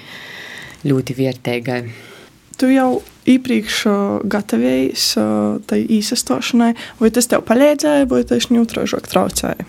[0.86, 1.82] ļoti vērtīgai.
[2.60, 3.82] Tu jau iepriekš
[4.30, 5.06] gatavojies
[5.70, 9.66] tai īsastošanai, vai tas tev palīdzēja, vai tas neutrāžāk traucēja?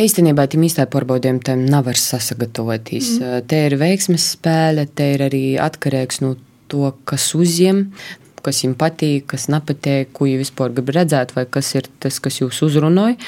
[0.00, 3.18] Īstenībā tam īstai pārbaudījumam tam nav var sasagatavoties.
[3.18, 3.44] Mm.
[3.50, 6.36] Te ir veiksmes spēle, te ir arī atkarīgs no
[6.72, 7.82] to, kas uzņem,
[8.40, 12.40] kas viņam patīk, kas nepatīk, ko jūs vispār gribat redzēt, vai kas ir tas, kas
[12.40, 13.18] jūs uzrunāja.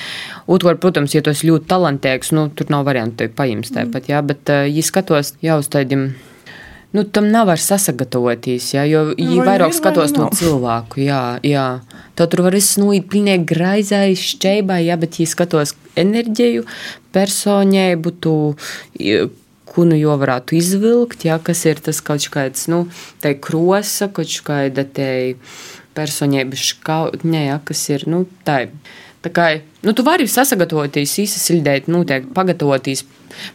[0.48, 4.12] Otrkārt, protams, ja esi ļoti talantīgs, nu, tur nav variantu paņemt tāpat, mm.
[4.14, 6.12] jā, bet, ja skatos jau uz tādiem
[6.92, 11.00] Nu, tam nav var sasagatavoties, jā, jo nu, vairāk skatos no cilvēku.
[11.00, 11.66] Jā, jā.
[12.18, 16.66] Tā tur var viss nūīt pilnīgi graizai, šķeibai, jā, bet, ja skatos enerģiju,
[17.16, 18.34] personību, tu,
[19.72, 22.84] ko nu jau varētu izvilkt, jā, kas ir tas kaut kāds, nu,
[23.24, 25.08] te krosa, kaut kāda te
[25.96, 28.66] personība škautņē, jā, kas ir, nu, tā.
[29.22, 29.44] Tā kā
[29.86, 33.04] nu, tu vari sasagatavoties, izsildīt, noteikti pagatavoties,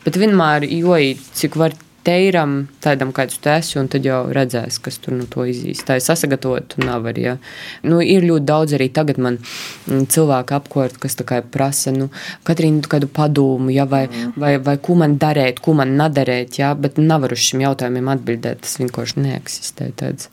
[0.06, 0.96] bet vienmēr, jo
[1.36, 1.76] cik var
[2.08, 5.84] teiram, tādam, kāds tu esi, un tad jau redzēs, kas tur no nu, to izīs.
[5.88, 7.26] Tā ir sasagatavota, nav arī.
[7.28, 7.36] Ja.
[7.84, 11.20] Nu, ir ļoti daudz arī tagad man mm, cilvēku apkārt, kas
[11.52, 12.10] prasa, nu,
[12.48, 14.38] Katrīna, kādu padomu, ja, vai, mm.
[14.40, 18.64] vai, vai ko man darīt, ko man nedarīt, ja, bet nevaru uz šiem jautājumiem atbildēt.
[18.64, 19.92] Tas vienkārši neeksistē.
[19.98, 20.32] Tāds.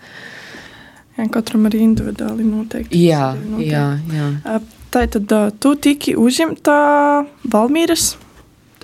[1.18, 3.04] Jā, katram arī individuāli noteikti.
[3.06, 3.70] Jā, noteikti.
[3.70, 4.58] jā, jā.
[4.94, 5.32] Tā tad
[5.62, 6.74] tu tiki uzņemta
[7.50, 8.12] Valmīras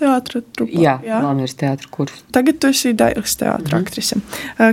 [0.00, 0.46] teātris.
[0.72, 1.20] Jā, jā.
[1.24, 2.24] Valmīras teātris kurs.
[2.34, 4.18] Tagad tu esi Dailas teātris mm aktrise.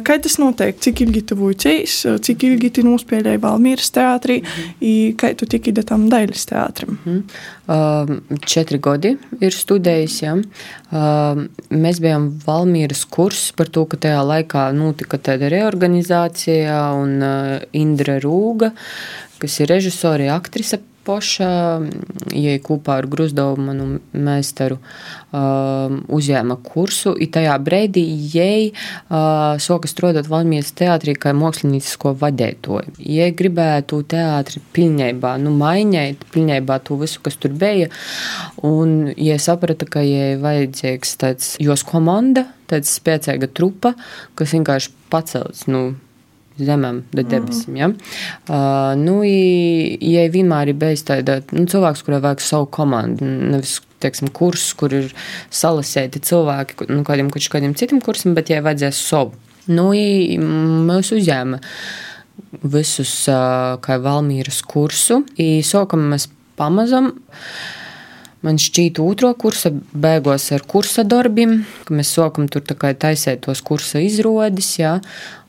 [0.07, 0.79] Kā tas notiek?
[0.83, 6.09] Cik ilgi tu vuicējis, cik ilgi tu nospēlēji Valmīras teātrī, mm kā tu tiki tam
[6.11, 6.97] Dailas teātrim?
[7.03, 7.23] Mm
[7.67, 8.11] uh,
[8.47, 9.13] četri gadi
[9.43, 10.35] ir studējis, jā.
[10.87, 17.55] Uh, mēs bijām Valmīras kurs par to, ka tajā laikā notika tāda reorganizācija un uh,
[17.77, 18.71] Indra Rūga,
[19.41, 21.49] kas ir režisori, aktrise Poša,
[22.35, 29.87] ja kopā ar Gruzdovu manu meistaru um, uzņēma kursu, i tajā brīdī jai uh, soka
[29.87, 32.97] strādāt Valmijas teātrī kā māksliniecisko vadētoju.
[32.99, 37.87] Jai gribētu teātri pilnībā, nu, maiņēt, pilnībā to visu, kas tur bija,
[38.67, 43.95] un jai saprata, ka jai vajadzīgs tāds jos komanda, tāds spēcīga trupa,
[44.35, 45.93] kas vienkārši pacelts, nu,
[46.59, 47.73] zemēm, debesim.
[47.73, 47.79] Mm.
[47.79, 47.89] Ja?
[48.47, 54.29] Uh, nu, ja vienmēr ir bijis tāda nu, cilvēks, kurai vajag savu komandu, nevis teiksim,
[54.33, 55.11] kurs, kur ir
[55.53, 59.33] salasēti cilvēki nu, kādiem, kādiem citiem kursam, bet ja vajadzēs savu.
[59.67, 61.59] Nu, mēs uzņēma
[62.71, 67.11] visus uh, kā Valmīras kursu, un sākam mēs pamazam.
[68.45, 73.99] Man šķiet, otro kursa beigās ar kursa darbiem, ka mēs sākam tur taisīt tos kursa
[74.05, 74.99] izrādes, jā,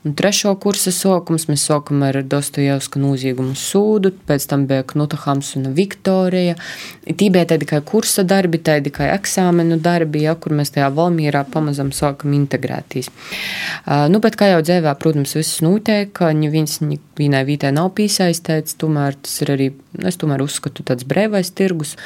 [0.06, 5.72] Un trešo kursa sākums mēs sākam ar Dostojevska nozīgumu sūdu, pēc tam bija Knuta Hamsuna
[5.74, 6.54] Viktorija.
[7.02, 11.42] Tī bija tādi kā kursa darbi, tādi kā eksāmenu darbi, ja, kur mēs tajā Valmīrā
[11.50, 13.10] pamazam sākam integrētīs.
[13.10, 16.78] Uh, nu, bet kā jau dzēvā, protams, viss notiek, ka viņas
[17.18, 19.68] vienai vītē nav piesaistīts, tomēr tas ir arī,
[20.06, 21.98] es tomēr uzskatu, tāds brīvais tirgus,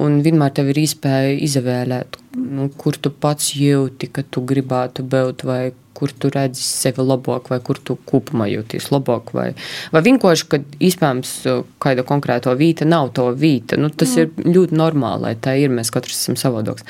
[0.00, 5.44] un vienmēr tev ir iespēja izvēlēt, nu, kur tu pats jūti, ka tu gribētu būt
[5.44, 5.64] vai
[6.04, 9.32] kur tu redzi sevi labāk, vai kur tu kopumā jūties labāk.
[9.32, 9.46] Vai,
[9.94, 11.32] vai vienkārši, ka iespējams
[11.80, 13.80] kāda konkrēta vīta nav to vīta.
[13.80, 14.20] Nu, tas mm.
[14.44, 15.72] ir ļoti normāli, lai tā ir.
[15.72, 16.84] Mēs katrs esam savādāks.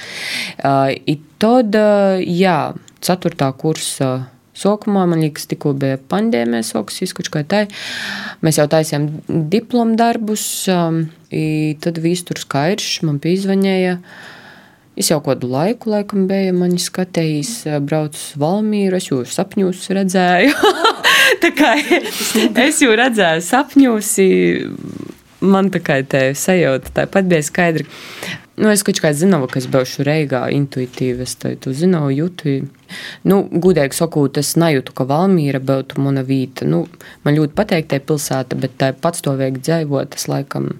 [0.58, 0.90] Uh,
[1.38, 2.58] tad, uh, jā,
[3.04, 4.12] ceturtā kursa.
[4.54, 7.64] Sākumā, man liekas, tikko bija pandēmija, sākas kaut kā tā.
[8.46, 9.08] Mēs jau taisījām
[9.50, 11.04] diplomu darbus, um,
[11.82, 13.98] tad viss tur skaidrs, man piezvanīja.
[13.98, 14.33] Uh,
[14.94, 20.52] Es jau kādu laiku, laikam, biju mani skatījis, braucu uz Valmīru, es jau sapņos redzēju.
[21.42, 21.72] tā kā
[22.62, 24.12] es jau redzēju sapņos,
[25.44, 27.86] man tā kā tā sajūta tāpat bija skaidra.
[28.54, 32.60] Nu, es kaut kā zinu, ka es būšu reigā intuitīvi, es to zinu, jūtu.
[33.26, 36.62] Nu, gudīgi sakot, es nejūtu, ka Valmīra būtu mana vīta.
[36.70, 36.84] Nu,
[37.26, 40.70] man ļoti patīk tā pilsēta, bet tā patstāvīgi dzīvot, es laikam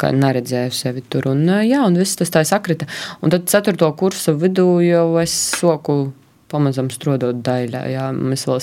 [0.00, 1.28] neredzēju sevi tur.
[1.34, 2.88] Un, jā, un viss tas tā sakrita.
[3.20, 6.06] Un tad ceturto kursu vidū jau es soku
[6.50, 7.86] pamazam strādājot daļā.
[7.94, 8.62] Jā, mēs vēl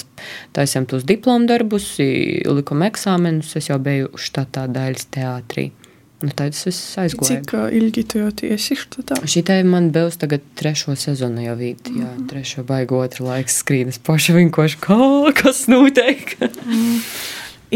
[0.57, 3.55] taisījām tos diplomu darbus, likām eksāmenus.
[3.59, 5.71] Es jau biju štatā daļas teātrī.
[6.17, 7.27] Nu, tad es aizgāju.
[7.29, 9.19] Cik uh, ilgi tu jau esi štatā?
[9.29, 11.91] Šī te man būs tagad trešo sezonu jau vīt.
[11.91, 14.97] Jā, mm trešo baigu otru laiku skrīnas paši vienkārši kā,
[15.37, 16.33] kas notiek.
[16.41, 16.97] mm.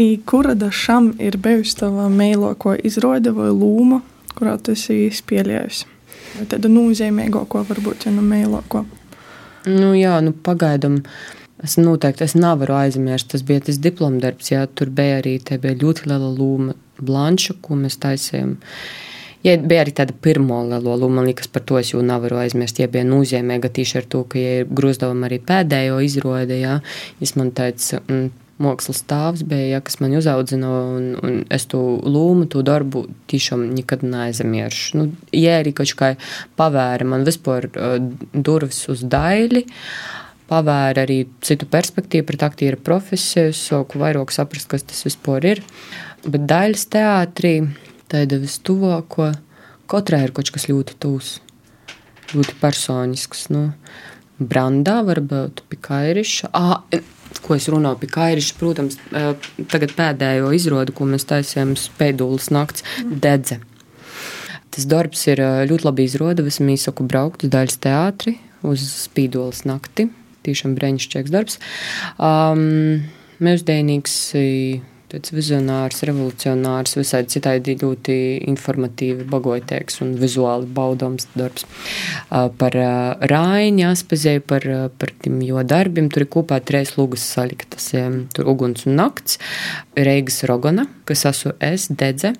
[0.02, 4.00] I kura da šam ir bijusi tava mēloko izrāde vai lūma,
[4.34, 5.86] kurā tu esi spēlējusi?
[6.38, 8.86] Vai tāda nozīmīgāko varbūt, ja nu mēloko?
[9.68, 11.02] Nu jā, nu pagaidam.
[11.62, 13.30] Es noteikti es nevaru aizmirst.
[13.30, 18.00] Tas bija tas diplomdarbs, jā, tur bija arī bija ļoti liela loma blanšu, ko mēs
[18.02, 18.56] taisījām.
[19.42, 22.78] Ja bija arī tāda pirmā liela man liekas, par to es jau nevaru aizmirst.
[22.82, 26.80] Ja bija nozīmīga tīši ar to, ka ja ir grūzdevuma arī pēdējo izrāde, ja
[27.22, 28.28] es man teicu, mm,
[28.62, 33.66] mākslas stāvs bija, ja, kas man uzaudzina, un, un es to lūmu, to darbu tiešām
[33.76, 34.98] nekad neaizmiršu.
[34.98, 36.14] Nu, ja arī kaut kā
[36.58, 37.96] pavēra man vispār uh,
[38.32, 39.64] durvis uz daļu,
[40.52, 45.62] pavēra arī citu perspektīvu pret aktieru profesiju, soku vairāk saprast, kas tas vispār ir.
[46.22, 47.54] Bet daļas teātrī,
[48.12, 49.32] tāda vistuvāko,
[49.90, 51.34] katrai ir kaut kas ļoti tūs,
[52.36, 53.48] ļoti personisks.
[53.52, 53.70] Nu,
[54.42, 56.52] brandā varbūt pikairiša.
[56.52, 56.82] Ah,
[57.40, 58.98] ko es runāju par kairišu, protams,
[59.72, 63.60] tagad pēdējo izrādi, ko mēs taisījām spēdulas nakts, dedze.
[64.72, 66.44] Tas darbs ir ļoti labi izrāda.
[66.48, 70.08] Es mīsaku braukt uz daļas teātri, uz spīdolas nakti.
[70.46, 71.58] Tiešām brīnišķīgs darbs.
[72.16, 73.04] Um,
[73.42, 74.16] Mūsdienīgs
[75.12, 78.16] tāds vizionārs, revolucionārs, visai citādi ļoti
[78.50, 81.66] informatīvi, bagotēks un vizuāli baudāms darbs.
[82.30, 82.78] Par
[83.32, 86.08] Raini jāspazēja par, par tiem jo darbiem.
[86.12, 87.90] Tur ir kopā trīs lūgas saliktas.
[88.36, 89.38] Tur uguns un nakts,
[89.98, 92.34] Reigas Rogana, kas esmu es, Dedze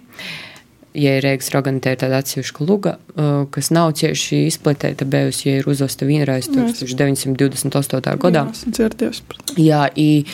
[0.94, 5.60] ja ir Rīgas Rogantē, ir tāda atsevišķa luga, uh, kas nav cieši izplatīta, bijusi, ja
[5.60, 8.16] ir uzvesta vienreiz 1928.
[8.22, 8.44] gadā.
[9.60, 10.24] Jā, i,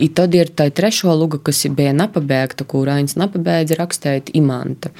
[0.00, 4.92] i tad ir tā trešo luga, kas bija nepabeigta, kur Ains nepabeidza rakstēt imanta.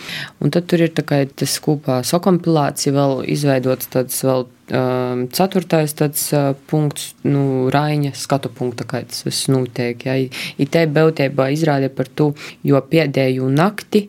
[0.43, 5.95] Un tad tur ir tā kā tas kopā sakompilācija vēl izveidots tāds vēl um, ceturtais
[5.97, 10.05] tāds, uh, punkts, nu, Raņa skatu punkta, kā tas viss notiek.
[10.05, 10.19] Ja.
[10.19, 12.33] I, i te būtībā izrādē par to,
[12.67, 14.09] jo pēdējo nakti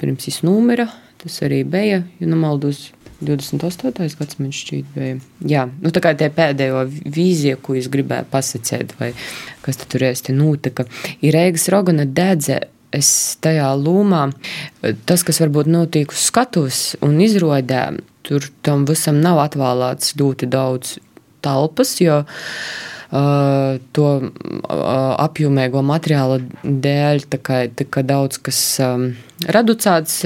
[0.00, 0.88] pirms šis numura.
[1.20, 2.88] Tas arī bija, ja nemaldos,
[3.20, 3.92] 28.
[4.16, 5.16] gadsimts šķiet, bija.
[5.44, 9.12] Jā, nu, tā kā tā pēdējo vīzija, ko es gribēju pasakīt, vai
[9.64, 10.86] kas tur īsti notika,
[11.20, 12.62] ir Reigas Rogana dedze.
[12.90, 13.06] Es
[13.38, 14.24] tajā lūmā,
[15.06, 17.84] tas, kas varbūt notiek uz skatuves un izrodē,
[18.26, 20.96] tur tam visam nav atvēlēts ļoti daudz
[21.44, 24.10] telpas, jo uh, to
[25.24, 28.60] apjomīgo materiālu dēļ tā kā daudz kas
[29.50, 30.20] reducēts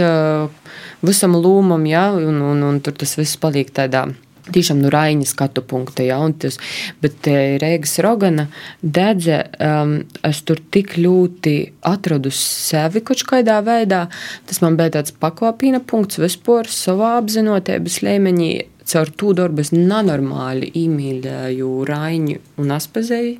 [1.05, 4.07] visam lūmam, ja, un, un, un tur tas viss paliek tādā.
[4.45, 6.59] Tiešām no nu, Raina skatu punkta, ja, tas,
[7.01, 7.25] bet
[7.63, 8.51] Reigas Rogana
[8.83, 11.55] dedze, um, es tur tik ļoti
[11.89, 14.03] atradu sevi kaut kādā veidā.
[14.45, 18.51] Tas man bija tāds pakāpina punkts vispār savā apzinotības līmenī
[18.91, 23.37] caur to darbu es nenormāli iemīlēju Raini un Aspazēju,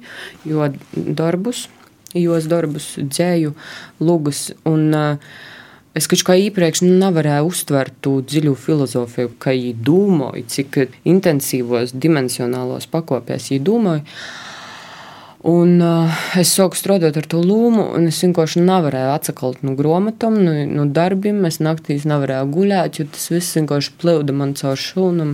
[0.51, 1.67] jo darbus,
[2.15, 3.55] jos darbus dzēju,
[4.01, 4.49] lugus.
[4.71, 5.43] Un, uh,
[5.95, 12.89] Es kaut kā iepriekš nevarēju uztvert to dziļu filozofiju, ka viņi domāja, cik intensīvos dimensionālos
[12.91, 14.03] pakopēs viņi domāja.
[15.45, 16.09] Un uh,
[16.41, 20.87] es sāku strādāt ar to lūmu, un es vienkārši nevarēju atsakalt no grāmatām, no, no
[20.89, 21.43] darbiem.
[21.45, 25.29] Es naktīs nevarēju guļēt, jo tas viss vienkārši plūda man caur šūnu.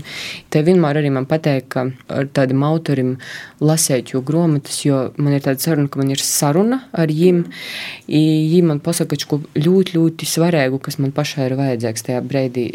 [0.51, 3.15] Te vienmēr arī man pateikt, ka ar tādiem autoriem
[3.63, 7.45] lasēt jau grāmatas, jo man ir tāda saruna, ka man ir saruna ar viņiem.
[8.11, 12.73] Viņi man pasaka, ka ļoti, ļoti svarīgu, kas man pašai ir vajadzīgs tajā brīdī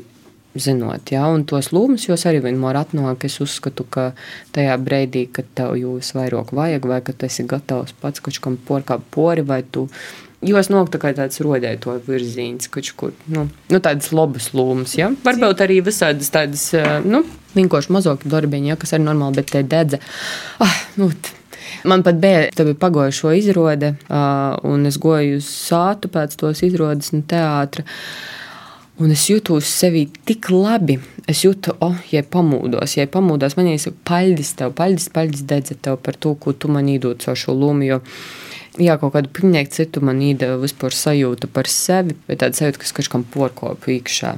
[0.55, 3.25] zinot, ja, un tos lūmus jūs arī vienmēr atnāk.
[3.27, 4.11] Es uzskatu, ka
[4.55, 8.59] tajā brīdī, kad tev jūs vairāk vajag, vai kad tu esi gatavs pats kaut kam
[8.67, 9.89] porkā pori, vai tu
[10.45, 14.91] Jūs nāk tā kā tāds rodēja to virziens, kaut kur, nu, nu tādas labas lūmas,
[14.99, 15.07] ja?
[15.23, 16.67] Varbūt arī visādas tādas,
[17.07, 17.23] nu,
[17.55, 20.01] vienkārši mazāki darbiņi, ja, kas arī normāli, bet te dedze.
[20.61, 21.09] Ah, nu,
[21.85, 27.11] Man pat bija, bija pagojušo izrāde, uh, un es goju uz sātu pēc tos izrādes
[27.13, 27.85] no teātra.
[28.95, 30.95] Un es jūtos sevi tik labi.
[31.27, 35.97] Es jūtu, oh, ja pamūdos, ja pamūdos, man ir paļģis tev, paļģis, paļģis dedze tev
[36.05, 37.83] par to, ko tu man īdot caur šo lomu.
[37.89, 37.99] Jo,
[38.79, 42.95] jā, kaut kādu pilnīgi citu man īda vispār sajūta par sevi, bet tāda sajūta, kas
[42.95, 44.35] kaut kam porkopu iekšā.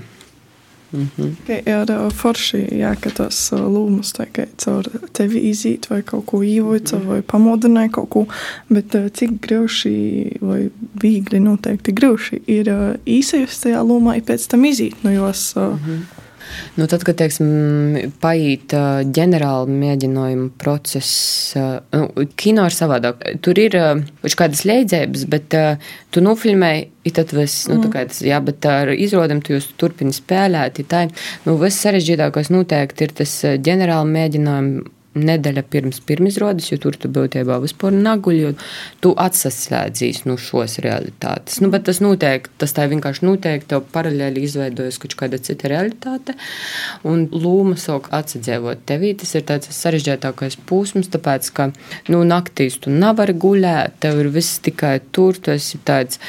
[0.92, 1.32] Mm -hmm.
[1.68, 4.14] Ir uh, forši, jā, ka tas uh, lūmas
[4.58, 7.06] caur tevi izīt vai kaut ko īvoja, mm -hmm.
[7.06, 8.26] vai pamodināja kaut ko,
[8.70, 10.70] bet uh, cik grūši vai
[11.02, 12.68] viegli noteikti grūši ir
[13.06, 15.56] īsajus tajā lūmā, pēc tam izīt no jos.
[15.56, 16.16] Mm -hmm.
[16.78, 17.47] Nu, tad, kad teiksim,
[18.22, 18.74] paiet
[19.18, 21.55] ģenerāla mēģinājuma process,
[21.93, 23.24] nu, kino ir savādāk.
[23.45, 24.03] Tur ir uh,
[24.38, 25.58] kādas leidzības, bet
[26.14, 26.91] tu nofilmēji.
[27.16, 27.93] Tad viss, nu, mm.
[27.93, 30.82] tas, jā, bet ar izrādēm tu jūs turpini spēlēt.
[30.91, 31.05] Tā,
[31.45, 37.59] nu, viss sarežģītākais noteikti ir tas ģenerāla mēģinājuma nedēļa pirms pirmizrādes, jo tur tu būtībā
[37.63, 38.51] vispār naguļ, jo
[39.03, 41.61] tu atsaslēdzīs no šos realitātes.
[41.63, 46.38] Nu, bet tas notiek, tas tā vienkārši notiek, tev paralēli izveidojas kaut kāda cita realitāte,
[47.07, 49.13] un lūma sāk atsadzēvot tevī.
[49.18, 51.72] Tas ir tāds sarežģītākais posms, tāpēc, ka,
[52.13, 56.22] nu, naktīs tu nevari guļēt, tev ir viss tikai tur, tu esi tāds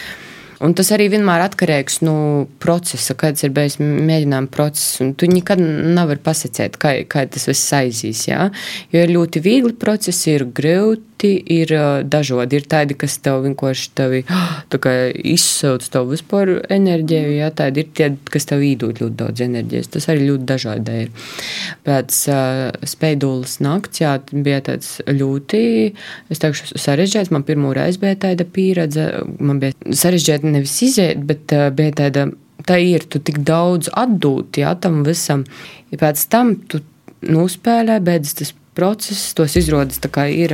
[0.65, 4.99] Un tas arī vienmēr atkarīgs no nu, procesa, kāds ir bijis mēģinājuma process.
[5.19, 8.25] Tu nekad nevari pasakāt, kā, kā tas viss aizīs.
[8.27, 8.49] Ja?
[8.95, 11.73] Jo ir ļoti viegli procesi, ir grūti citi ir
[12.05, 12.57] dažādi.
[12.57, 14.25] Ir tādi, kas tev vienkārši tevi
[15.35, 19.89] izsauc tev vispār enerģiju, jā, tādi ir tie, kas tev īdot ļoti daudz enerģijas.
[19.89, 21.11] Tas arī ļoti dažādi ir.
[21.85, 25.95] Pēc uh, spēdulas nakts, jā, bija tāds ļoti,
[26.31, 27.33] teikšu, sarežģīts.
[27.35, 29.09] Man pirmo reizi bija tāda pieredze.
[29.39, 32.29] Man bija sarežģīti nevis iziet, bet uh, bija tāda.
[32.69, 35.45] Tā ir, tu tik daudz atdūti jā, tam visam.
[35.93, 36.83] Ja pēc tam tu
[37.25, 40.53] nospēlē, beidzas tas process, tos izrādes kā ir.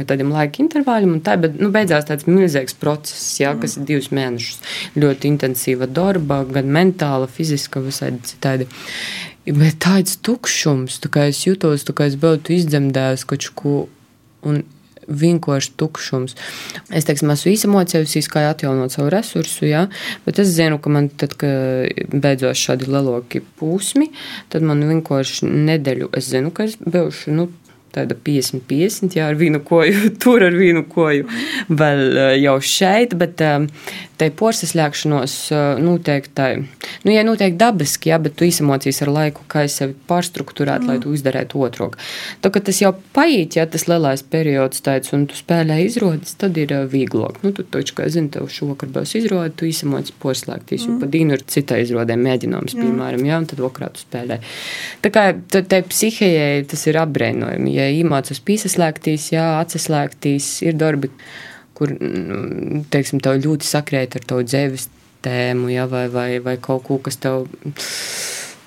[0.00, 1.18] Ar tādiem laika intervāļiem.
[1.24, 4.62] Tā, bet nu, beidzās tāds milzīgs process, jā, kas ir divus mēnešus.
[4.96, 8.68] Ļoti intensīva darba, gan mentāla, fiziska, visādi citādi.
[9.44, 13.74] Bet tāds tukšums, tā kā es jutos, tā kā es būtu izdzemdējis kaut ko.
[14.48, 14.64] Un
[15.08, 16.36] vienkārši tukšums.
[16.94, 19.86] Es teiksim, esmu īsamocējusies, kā atjaunot savu resursu, jā,
[20.26, 24.12] bet es zinu, ka man tad, kad beidzos šādi lielāki pūsmi,
[24.52, 27.48] tad man vienkārši nedēļu, es zinu, ka es būšu, nu,
[27.94, 31.28] tāda 50-50, jā, ar vienu koju, tur ar vienu koju,
[31.68, 33.68] vēl eh, jau šeit, bet um,
[34.22, 36.62] tai porces ļākšanos uh, noteikti,
[37.02, 40.92] nu, ja noteikti dabiski, jā, bet tu izemocīs ar laiku, kā es sevi pārstruktūrētu, mm.
[40.92, 41.88] lai tu izdarētu otru.
[42.44, 46.60] Tā kā tas jau paiet, ja tas lielais periods tāds, un tu spēlē izrādes, tad
[46.60, 47.40] ir vieglāk.
[47.42, 50.92] Nu, tu taču, kā zini, tev šovakar būs izrāde, tu izemocīs porcelāktīs, mm.
[50.92, 54.38] jo pa dīnu ir citā izrādē mēģinājums, piemēram, jā, un tad vakarā tu spēlē.
[55.02, 61.10] Tā kā tai psihējai tas ir apbrēnojami, ja iemācos pīsaslēgtīs, jā, atsaslēgtīs, ir darbi
[61.82, 64.86] kur nu, teiksim, tev ļoti sakrēt ar to dzīves
[65.24, 67.48] tēmu, ja, vai, vai, vai kaut ko, kas tev.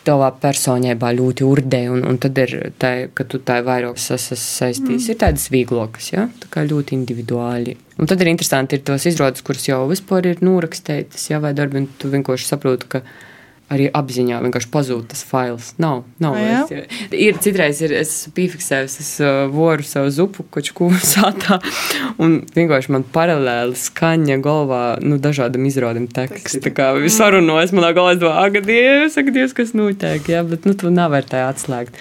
[0.05, 4.83] Tavā personībā ļoti urdē, un, un tad ir tā, ka tu tā vairāk sasaistīs.
[4.85, 4.99] Mm.
[5.09, 6.27] Ir tādas vieglokas, ja?
[6.43, 7.73] tā kā ļoti individuāli.
[7.97, 11.81] Un tad ir interesanti, ir tos izrādes, kuras jau vispār ir norakstītas, ja, vai darbi,
[11.81, 13.34] un tu vienkārši saproti, ka viņa
[13.73, 15.71] arī apziņā vienkārši pazūd tas fails.
[15.81, 16.35] Nav, nav.
[16.37, 21.57] A, es, ir citreiz, ir, es piefiksēju, es uh, voru savu zupu, koču kūsātā,
[22.23, 26.61] un vienkārši man paralēli skaņa galvā, nu, dažādam izrādam tekstu.
[26.67, 30.69] Tā kā sarunojas manā galvā, es domāju, aga Dievs, aga Dievs, kas notiek, jā, bet,
[30.69, 31.97] nu, tu nevar tā atslēgt.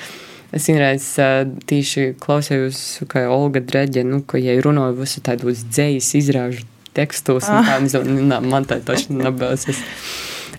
[0.55, 6.13] Es vienreiz uh, tīši klausījos, kā Olga Dreģe, nu, ka, ja runāju visu tādos dzējas
[6.21, 7.75] izrāžu tekstos, ah.
[7.81, 9.67] un tā, nu, man tā taču nebēs.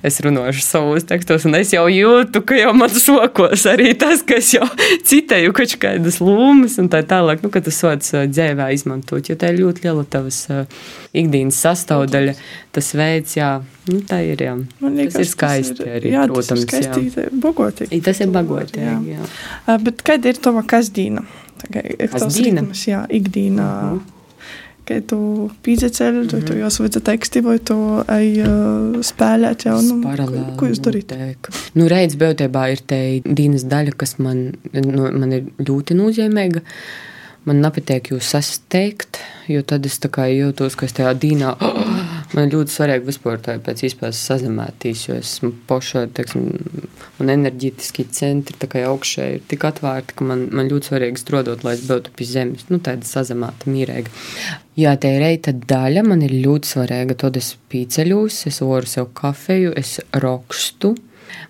[0.06, 4.40] Es, runāšu savos tekstos, un es jau jūtu, ka jau man šokos arī tas, ka
[4.40, 4.68] es jau
[5.10, 9.54] citēju kaut kādas lūmas un tā tālāk, nu, ka tas sots dzēvē izmantot, jo tā
[9.54, 10.44] ir ļoti liela tavas
[11.16, 12.36] ikdienas sastāvdaļa,
[12.76, 13.54] tas veids, jā,
[13.92, 14.58] nu, tā ir, jā.
[14.84, 17.32] Man liekas, tas ir skaisti tas ir, arī, jā, protams, tas ir skaisti, jā.
[17.48, 18.04] Bagotīgi.
[18.06, 18.86] Tas ir bagotīgi,
[19.16, 19.26] jā.
[19.66, 19.80] jā.
[19.88, 21.26] Bet kad ir tava kasdīna?
[21.62, 22.62] tā kā tos dīna?
[22.62, 23.70] ritmus, jā, ikdīnā.
[23.94, 24.15] Mhm.
[24.86, 25.18] Kad tu
[25.66, 27.78] pīdzeceļ, tu, tu jāsaveda teksti, vai tu
[28.14, 31.10] ej uh, spēlēt jau, nu, Paralēli ko, jūs darīt?
[31.16, 31.50] notiek.
[31.74, 36.62] Nu, Reiz būtībā ir te Dīnas daļa, kas man, nu, man ir ļoti nozīmīga.
[37.46, 39.20] Man nepatīk jūs sasteigt,
[39.50, 41.56] jo tad es tā kā jūtos, ka es tajā dīnā.
[42.36, 46.50] Man ļoti svarīgi vispār tā pēc iespējas sazemētīs, jo esmu pošā, teiksim,
[47.24, 51.64] un enerģētiski centri tā kā augšē ir tik atvērti, ka man, man ļoti svarīgi strodot,
[51.64, 54.12] lai es būtu pie zemes, nu tāda sazemēta, mīrēga.
[54.76, 59.14] Jā, tā ir reita daļa, man ir ļoti svarīga, tad es pīceļos, es varu sev
[59.16, 60.96] kafeju, es rokstu.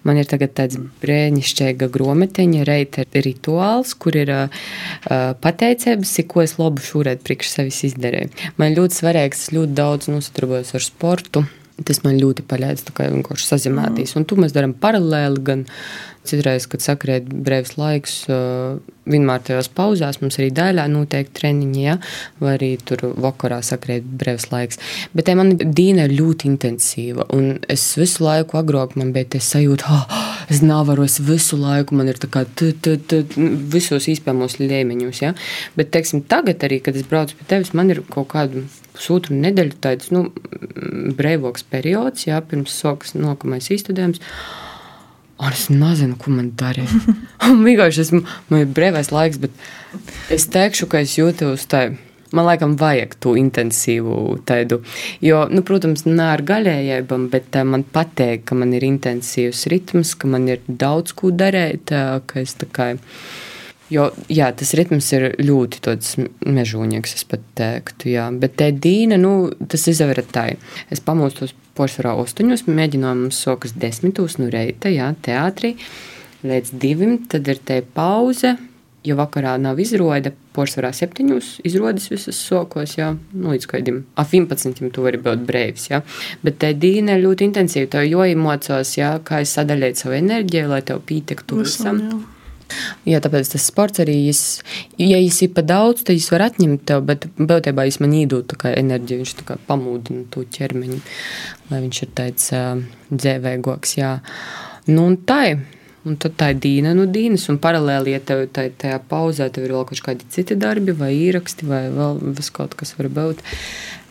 [0.06, 4.64] Man ir tagad tāds brīnišķīga grometeņa, reita rituāls, kur ir uh,
[5.42, 8.32] pateicības, ko es labu šūrēt priekš sevis izdarīju.
[8.62, 11.46] Man ļoti svarīgs, es ļoti daudz nosatarbojos ar sportu.
[11.76, 14.14] Tas man ļoti palīdz vienkārši sazināties.
[14.16, 15.42] Un to mēs darām paralēli.
[15.44, 15.66] Gan
[16.28, 18.16] citreiz, kad sakrīt brīvs laiks,
[19.06, 21.98] vienmēr tajās pauzēs mums arī daļā noteikti treniņi, ja?
[22.42, 24.82] vai arī tur vakarā sakrīt brīvs laiks.
[25.16, 27.28] Bet man dīna ir ļoti intensīva.
[27.36, 31.98] Un es visu laiku agrāk man bija tas sajūta, oh, es nevaru, es visu laiku
[31.98, 33.22] man ir tā kā t, t, t,
[33.74, 35.22] visos iespējamos līmeņos.
[35.22, 35.36] Ja?
[35.78, 38.66] Bet, teiksim, tagad arī, kad es braucu pie tevis, man ir kaut kāda
[38.96, 40.30] pusotru nedēļu tāds nu,
[41.18, 44.24] brīvāks periods, jā, pirms sākas nākamais izstudējums.
[45.36, 46.92] Un es nezinu, ko man darīt.
[47.68, 48.22] Vienkārši esmu,
[48.52, 49.56] man ir brīvais laiks, bet
[50.32, 51.90] es teikšu, ka es jūtos tā.
[52.36, 54.16] Man laikam vajag to intensīvu
[54.48, 54.82] tādu.
[55.24, 60.16] Jo, nu, protams, ne ar gaļējībām, bet uh, man patīk, ka man ir intensīvs ritms,
[60.20, 62.90] ka man ir daudz ko darīt, tā kā.
[63.94, 65.96] Jo, jā, tas ritms ir ļoti
[66.50, 68.10] mežonīgs, es pat teiktu.
[68.16, 68.32] Jā.
[68.34, 70.48] Bet tā dīna, nu, tas izver tā.
[70.92, 75.76] Es pamostos porcelāna astoņos, mēģinājums sokas desmitos no reita, jā, teātrī.
[76.46, 78.54] Līdz divim, tad ir tā pauze,
[79.06, 80.34] jo vakarā nav izrāde.
[80.56, 84.80] Porcelāna septiņos izrādes visas sokos, jau nu, līdz kādam ap 11.
[84.96, 85.90] tu vari būt brīvs.
[86.46, 87.90] Bet tā dīna ļoti intensīva.
[87.98, 89.18] Tev jo emocijas, ja?
[89.26, 92.02] kā es sadalīju savu enerģiju, lai tev pietiktu visam.
[92.08, 92.35] jā.
[93.10, 94.42] Jā, tāpēc tas sports arī, jis,
[95.02, 98.56] ja viņš ir par daudz, tad viņš var atņemt tev, bet būtībā viņš man iedod
[98.72, 101.00] enerģiju, viņš pamūdina to ķermeni,
[101.72, 102.52] lai viņš ir tāds
[103.12, 103.96] dzēvēgoks.
[104.92, 105.64] Nu, un tā ir.
[106.06, 109.66] Un tad tā ir dīna, nu, dīnas, un paralēli, ja tev tā, tajā pauzē tev
[109.66, 112.22] ir vēl kaut kādi citi darbi, vai ieraksti, vai vēl
[112.54, 113.42] kaut kas var būt.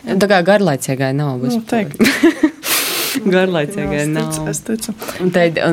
[0.02, 1.46] Tā kā garlaicīgai nav.
[1.46, 2.50] Noteikti.
[3.34, 4.36] Garlaicīgai nav.
[4.50, 4.94] Es ticu.
[5.22, 5.30] Un,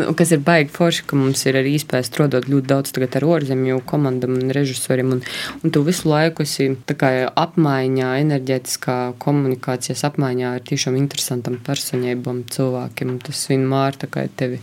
[0.10, 3.28] un kas ir baigi forši, ka mums ir arī iespēja strādāt ļoti daudz tagad ar
[3.38, 5.14] ārzemju komandām un režisoriem.
[5.18, 5.24] Un,
[5.62, 12.44] un tu visu laiku esi tā kā apmaiņā, enerģētiskā komunikācijas apmaiņā ar tiešām interesantām personībām,
[12.54, 13.18] cilvēkiem.
[13.26, 14.62] Tas vienmēr tā kā tevi,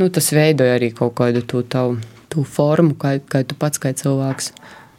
[0.00, 1.98] nu, tas veidoja arī kaut kādu to tavu,
[2.30, 4.54] tu formu, kā, kā tu pats kā cilvēks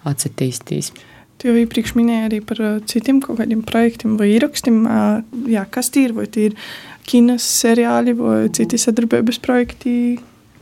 [0.08, 0.92] atsatīstīs.
[1.42, 4.76] Tu jau iepriekš minēji arī par uh, citiem kaut kādiem projektiem vai ierakstiem.
[4.86, 6.14] Uh, jā, kas tie ir?
[6.14, 6.58] Vai tie ir
[7.08, 9.94] kinas seriāli vai citi sadarbības projekti,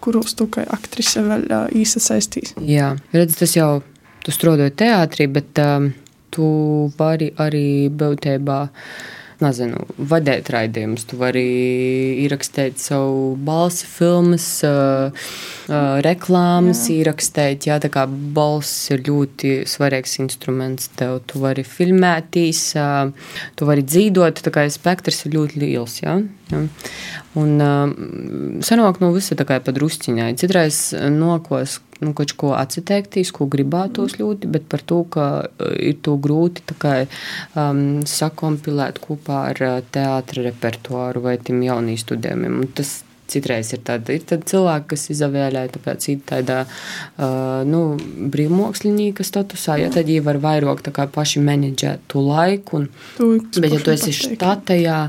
[0.04, 2.56] kuros tu kā aktrise vēl uh, iesaistīs?
[2.64, 3.72] Jā, redz, tas jau
[4.24, 5.92] tu strādāji teātrī, bet um,
[6.34, 6.48] tu
[7.00, 8.60] vari arī būtībā.
[9.40, 11.44] Nezinu, vadīt raidījumus, tu vari
[12.26, 15.16] ierakstīt savu balsi, filmas, uh,
[15.70, 16.98] uh, reklāmas, jā.
[17.00, 17.70] ierakstīt.
[17.70, 18.04] Jā, tā kā
[18.36, 21.22] balss ir ļoti svarīgs instruments tev.
[21.32, 26.02] Tu vari filmēties, uh, tu vari dzīvot, tā kā spektrs ir ļoti liels.
[26.04, 26.20] Jā,
[26.52, 26.64] jā.
[27.39, 27.91] Un uh,
[28.66, 30.34] sanāk no visa tā kā padrusciņai.
[30.41, 36.00] Citreiz nokos nu, kaut ko atteikties, ko gribētos ļoti, bet par to, ka uh, ir
[36.06, 36.95] to grūti kā,
[37.60, 42.60] um, sakompilēt kopā ar uh, teātra repertuāru vai tiem jauniem studējumiem.
[42.64, 43.00] Un Tas
[43.30, 47.84] citreiz ir tāda, ir tāda cilvēka, kas izvēlēja tāpēc ir tādā uh, nu,
[48.34, 52.82] brīvmākslinieka statusā, ja tad viņi var vairāk tā kā paši menedžēt to laiku.
[52.82, 55.00] Un, Tu, Bet, ja tu esi štatējā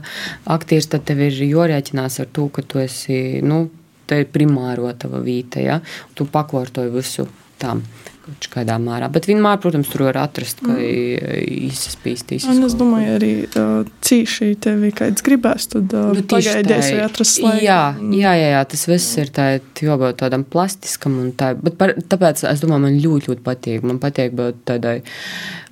[0.51, 3.69] aktieris, tad tev ir jārēķinās ar to, ka tu esi, nu,
[4.11, 5.81] tā ir primāro tava vīta, ja?
[6.19, 7.29] Tu pakvartoji visu
[7.61, 7.85] tam.
[8.25, 9.09] Kaut kādā mērā.
[9.13, 12.47] Bet vienmēr, protams, tur var atrast, ka izspīstīs.
[12.51, 16.41] Un es domāju, arī uh, cīši tevi kāds gribēs, tad uh, Nu, tā.
[16.43, 17.65] vai atrast laiku.
[17.65, 19.49] Jā, jā, jā, jā, tas viss ir tā,
[19.81, 21.53] jābūt tādam plastiskam un tā.
[21.59, 23.87] Bet par, tāpēc es domāju, man ļoti, ļoti patīk.
[23.87, 25.01] Man patīk būt tādai.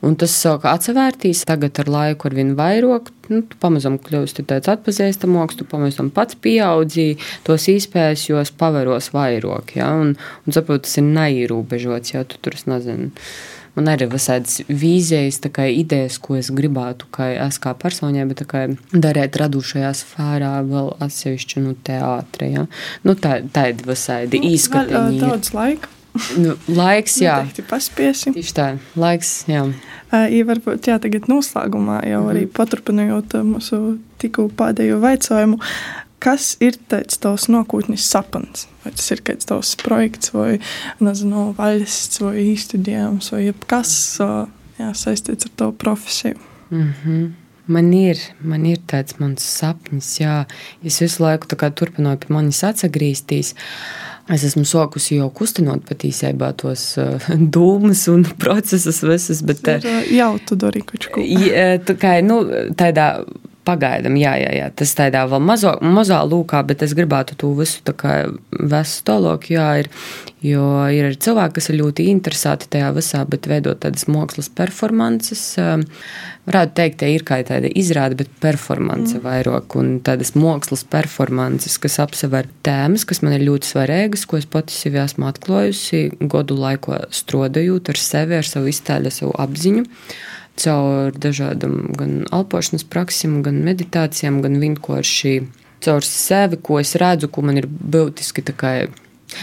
[0.07, 3.11] Un tas atsevērtīs tagad ar laiku ar vien vairāk.
[3.29, 9.75] Nu, tu pamazām kļūsti tāds atpazīstamāks, tu pamazām pats pieaudzi tos īspējas, jo paveros vairāk.
[9.81, 9.91] Ja?
[9.99, 10.15] Un,
[10.47, 13.11] un saprotu, tas ir neierobežots, ja tu tur es nezinu.
[13.79, 18.47] Man arī ir visādas vīzijas, kā idejas, ko es gribētu, kā es kā personība, bet
[18.51, 22.55] kā darīt radošajā sfērā, vēl atsevišķi nu, teātrī.
[22.57, 22.67] Ja?
[23.07, 25.15] Nu, tā, tā ir visādi Vēl, uh, izskatiņi.
[25.15, 25.23] ir.
[25.27, 25.98] Daudz laika.
[26.39, 27.39] Nu, laiks, jā.
[27.43, 28.35] Noteikti paspiesim.
[28.37, 28.67] Tieši tā,
[28.97, 29.63] laiks, jā.
[30.13, 32.53] Uh, ja varbūt jā, tagad noslēgumā jau arī Mhm.
[32.57, 35.59] paturpinot uh, mūsu tikko pēdējo jautājumu,
[36.19, 38.67] kas ir tāds tavs nākotnes sapnis?
[38.85, 40.59] Vai tas ir kāds tavs projekts, vai
[41.01, 43.93] nezinu, valsts, vai īstudējums, vai jebkas
[44.25, 44.47] uh,
[44.79, 46.39] jā, saistīts ar tavu profesiju?
[46.71, 47.29] Mm -hmm.
[47.69, 50.47] Man ir, man ir tāds mans sapnis, jā.
[50.83, 53.55] Es visu laiku turpināju pie manis atgriezties.
[54.29, 59.91] Es esmu sokusi jau kustinot pat īsībā tos uh, dūmus un procesus visus, bet uh,
[60.13, 61.25] jau tu dari kaut ko.
[61.25, 62.43] Jā, tā kā nu,
[62.79, 63.11] tādā
[63.69, 67.85] pagaidām, jā, jā, jā, tas tādā vēl mazo, mazā lūkā, bet es gribētu to visu
[67.87, 68.15] tā kā
[68.51, 69.91] vestu tālāk, jā, ir,
[70.45, 70.65] jo
[70.95, 75.85] ir arī cilvēki, kas ir ļoti interesēti tajā visā, bet veidot tādas mākslas performances, um,
[76.49, 79.25] varētu teikt, te ir kā tāda izrāde, bet performance mm.
[79.27, 84.49] vairāk, un tādas mākslas performances, kas apsever tēmas, kas man ir ļoti svarīgas, ko es
[84.49, 89.87] pati sevi esmu atklājusi godu laikā strodojot ar sevi, ar savu iztēli, savu apziņu
[90.59, 95.35] caur dažādām gan elpošanas praksēm, gan meditācijām, gan vienkārši
[95.85, 98.45] caur sevi, ko es redzu, ko man ir būtiski.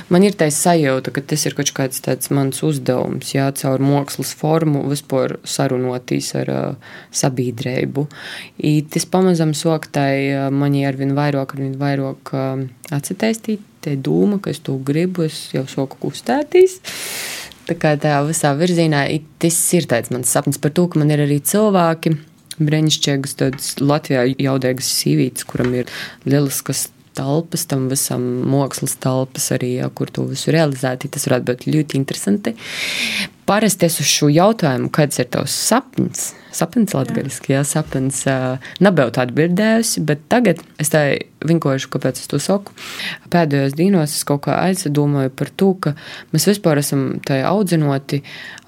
[0.10, 4.34] Man ir tā sajūta, ka tas ir kaut kāds tāds mans uzdevums, jā, caur mākslas
[4.38, 8.08] formu, vispār sarunotīs ar uh, sabiedrību.
[8.66, 12.66] I tas pamazām soktai uh, manī ar vien vairāk, ar vien vairāk uh,
[12.98, 16.80] atcitaistīt, te dūma, ka es to gribu, es jau soku kustētīs.
[17.66, 19.08] Tā kā tajā visā virzienā
[19.42, 22.14] tas ir tāds mans sapnis par to, ka man ir arī cilvēki,
[22.62, 25.90] brīnišķīgas, tādas Latvijā jaudīgas sīvītes, kuram ir
[26.30, 31.08] lieliskas telpas, tam visam mākslas telpas arī, jā, kur to visu realizēt.
[31.12, 32.56] Tas varētu būt ļoti interesanti.
[33.50, 36.34] Parasti es uz šo jautājumu, kāds ir tavs sapnis?
[36.56, 38.24] Sapnis latviešu, jā, sapnis.
[38.30, 41.06] Uh, Nebija atbildējusi, bet tagad es tā
[41.46, 42.74] vienkārši, kāpēc es to saku,
[43.34, 45.96] pēdējos dienos es kaut kā aizdomāju par to, ka
[46.34, 48.22] mēs vispār esam tajā audzinoti,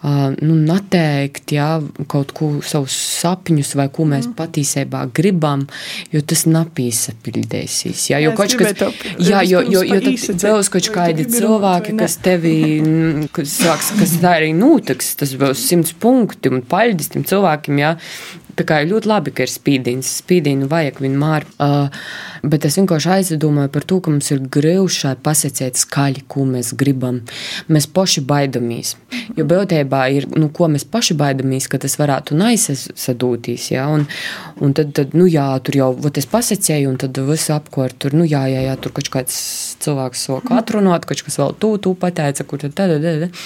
[0.08, 1.68] nu, neteikt, jā,
[2.12, 5.66] kaut ko savus sapņus vai ko mēs patiesībā gribam,
[6.14, 10.90] jo tas napīsapildēsīs, jā, jo Jā, kaut kas, jā, jo, jo, jo tad būs kaut
[10.94, 16.54] kādi cilvēki, kas tevi, mm, kas sāks, kas tā arī notiks, tas būs simts punkti
[16.54, 17.96] un paļģis tiem cilvēkiem, jā.
[18.58, 20.16] Tā kā ļoti labi, ka ir spīdīns.
[20.24, 21.46] Spīdīnu vajag vienmēr.
[21.62, 22.08] Uh,
[22.44, 27.22] bet es vienkārši aizdomāju par to, ka mums ir grūti pasakīt skaļi, ko mēs gribam.
[27.72, 28.96] Mēs paši baidamies.
[29.38, 33.70] Jo būtībā ir, nu, ko mēs paši baidamies, ka tas varētu neizsadūtīs.
[33.74, 33.88] Ja?
[33.94, 34.08] Un,
[34.64, 38.26] un tad, tad, nu, jā, tur jau es pasakēju, un tad viss apkārt tur, nu,
[38.28, 39.38] jā, jā, jā, tur kaut kāds
[39.84, 43.44] cilvēks sok atrunāt, kaut kas vēl tu, tu pateica, kur tad, tad, tad, tad.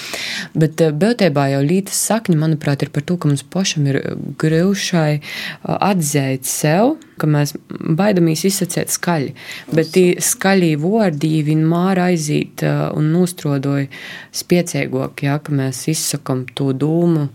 [0.56, 4.00] Bet uh, būtībā jau lītas sakņi, manuprāt, ir par to, ka mums pašam ir
[4.40, 5.20] grūti
[5.62, 8.42] atzīt sev, ka mēs baidamies
[8.82, 9.34] izsakīt skaļi.
[9.72, 13.88] Bet tie skaļie vārdi vienmēr aiziet un nostrodoja
[14.32, 17.28] spiecīgāk, ja, mēs izsakām to dūmu.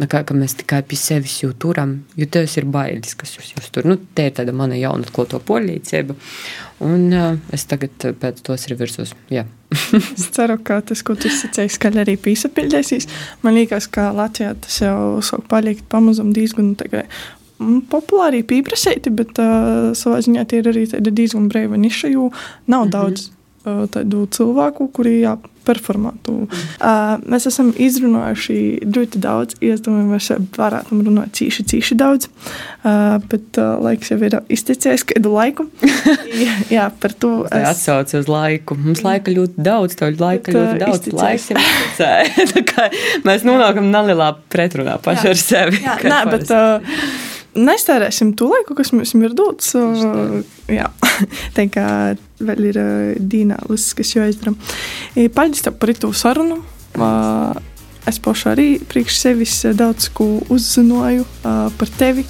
[0.00, 3.66] Nekā, ka mēs tikai pie sevis jau turam, jo tas ir bailes, kas jūs, jūs
[3.68, 3.84] tur.
[3.84, 6.16] Nu, tā ir tāda mana jauna atklāto poļīcība.
[6.80, 9.12] Un uh, es tagad pēc tos ir virsos.
[9.28, 9.44] Jā.
[10.16, 13.10] Es ceru, ka tas, ko tu izsacīji, skaļi arī piesapildīsies.
[13.44, 17.12] Man liekas, ka Latvijā tas jau sāk palikt pamazām diezgan tagad.
[17.90, 22.30] Populāri pieprasīti, bet uh, savā ziņā tie ir arī diezgan brīva niša, jo
[22.66, 22.92] nav mm -hmm.
[22.96, 23.30] daudz
[23.64, 25.36] uh, tādu cilvēku, kuri jā,
[25.66, 26.32] performātu.
[26.32, 26.48] Mm.
[26.80, 28.56] Uh, mēs esam izrunājuši
[28.86, 34.18] ļoti daudz, es domāju, mēs varētu runāt cīši, cīši daudz, uh, bet uh, laiks jau
[34.24, 35.68] ir izteicies kādu laiku.
[36.76, 38.78] jā, par to es atsaucu uz laiku.
[38.80, 41.10] Mums laika ļoti daudz, tev laika Bet, ļoti daudz.
[41.10, 42.00] izteicies.
[42.00, 42.88] Laiks ir kā
[43.26, 45.84] mēs nonākam nelielā pretrunā paši ar sevi.
[45.84, 47.04] Jā, nē, bet uh,
[47.50, 49.72] Nestērēsim to laiku, kas mums ir dots.
[49.74, 50.38] Uh,
[50.70, 50.86] jā,
[51.56, 51.86] tā kā
[52.38, 54.54] vēl ir uh, dīnā viss, kas jāizdara.
[55.18, 56.60] E, Paldies par to sarunu.
[56.94, 57.58] Uh,
[58.06, 62.24] es pašu arī priekš sevis daudz ko uzzināju par tevi.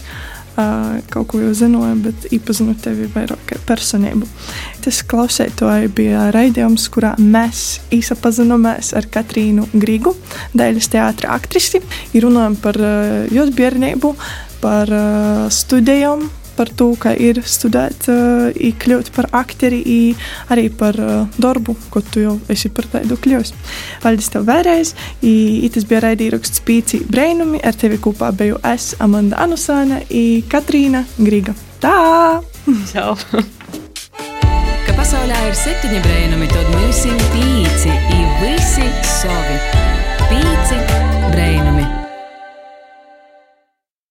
[1.08, 4.26] Kaut ko jau zināju, bet iepazinu tevi vairāk kā personību.
[4.84, 10.12] Tas klausētāji bija raidījums, kurā mēs īsapazināmies ar Katrīnu Grīgu,
[10.52, 11.80] daļas teātra aktrisi.
[12.12, 12.76] Runājam par
[13.32, 14.12] jūsu bērnību,
[14.60, 19.80] par uh, studijām, par to, ka ir studēt, uh, kļūt par aktieri,
[20.52, 23.54] arī par uh, darbu, ko tu jau esi par tādu kļuvis.
[24.04, 24.94] Paldies tev vēlreiz!
[25.24, 27.62] I, tas bija raidījums Pīci Brainumi.
[27.64, 31.56] Ar tevi kopā biju es, Amanda Anusāne, un Katrīna Grīga.
[31.80, 31.96] Tā!
[32.92, 33.16] Čau!
[34.90, 38.90] ka pasaulē ir septiņi brainumi, tad mums ir pīci, i visi
[39.20, 39.62] savi.
[40.26, 41.09] Pīci!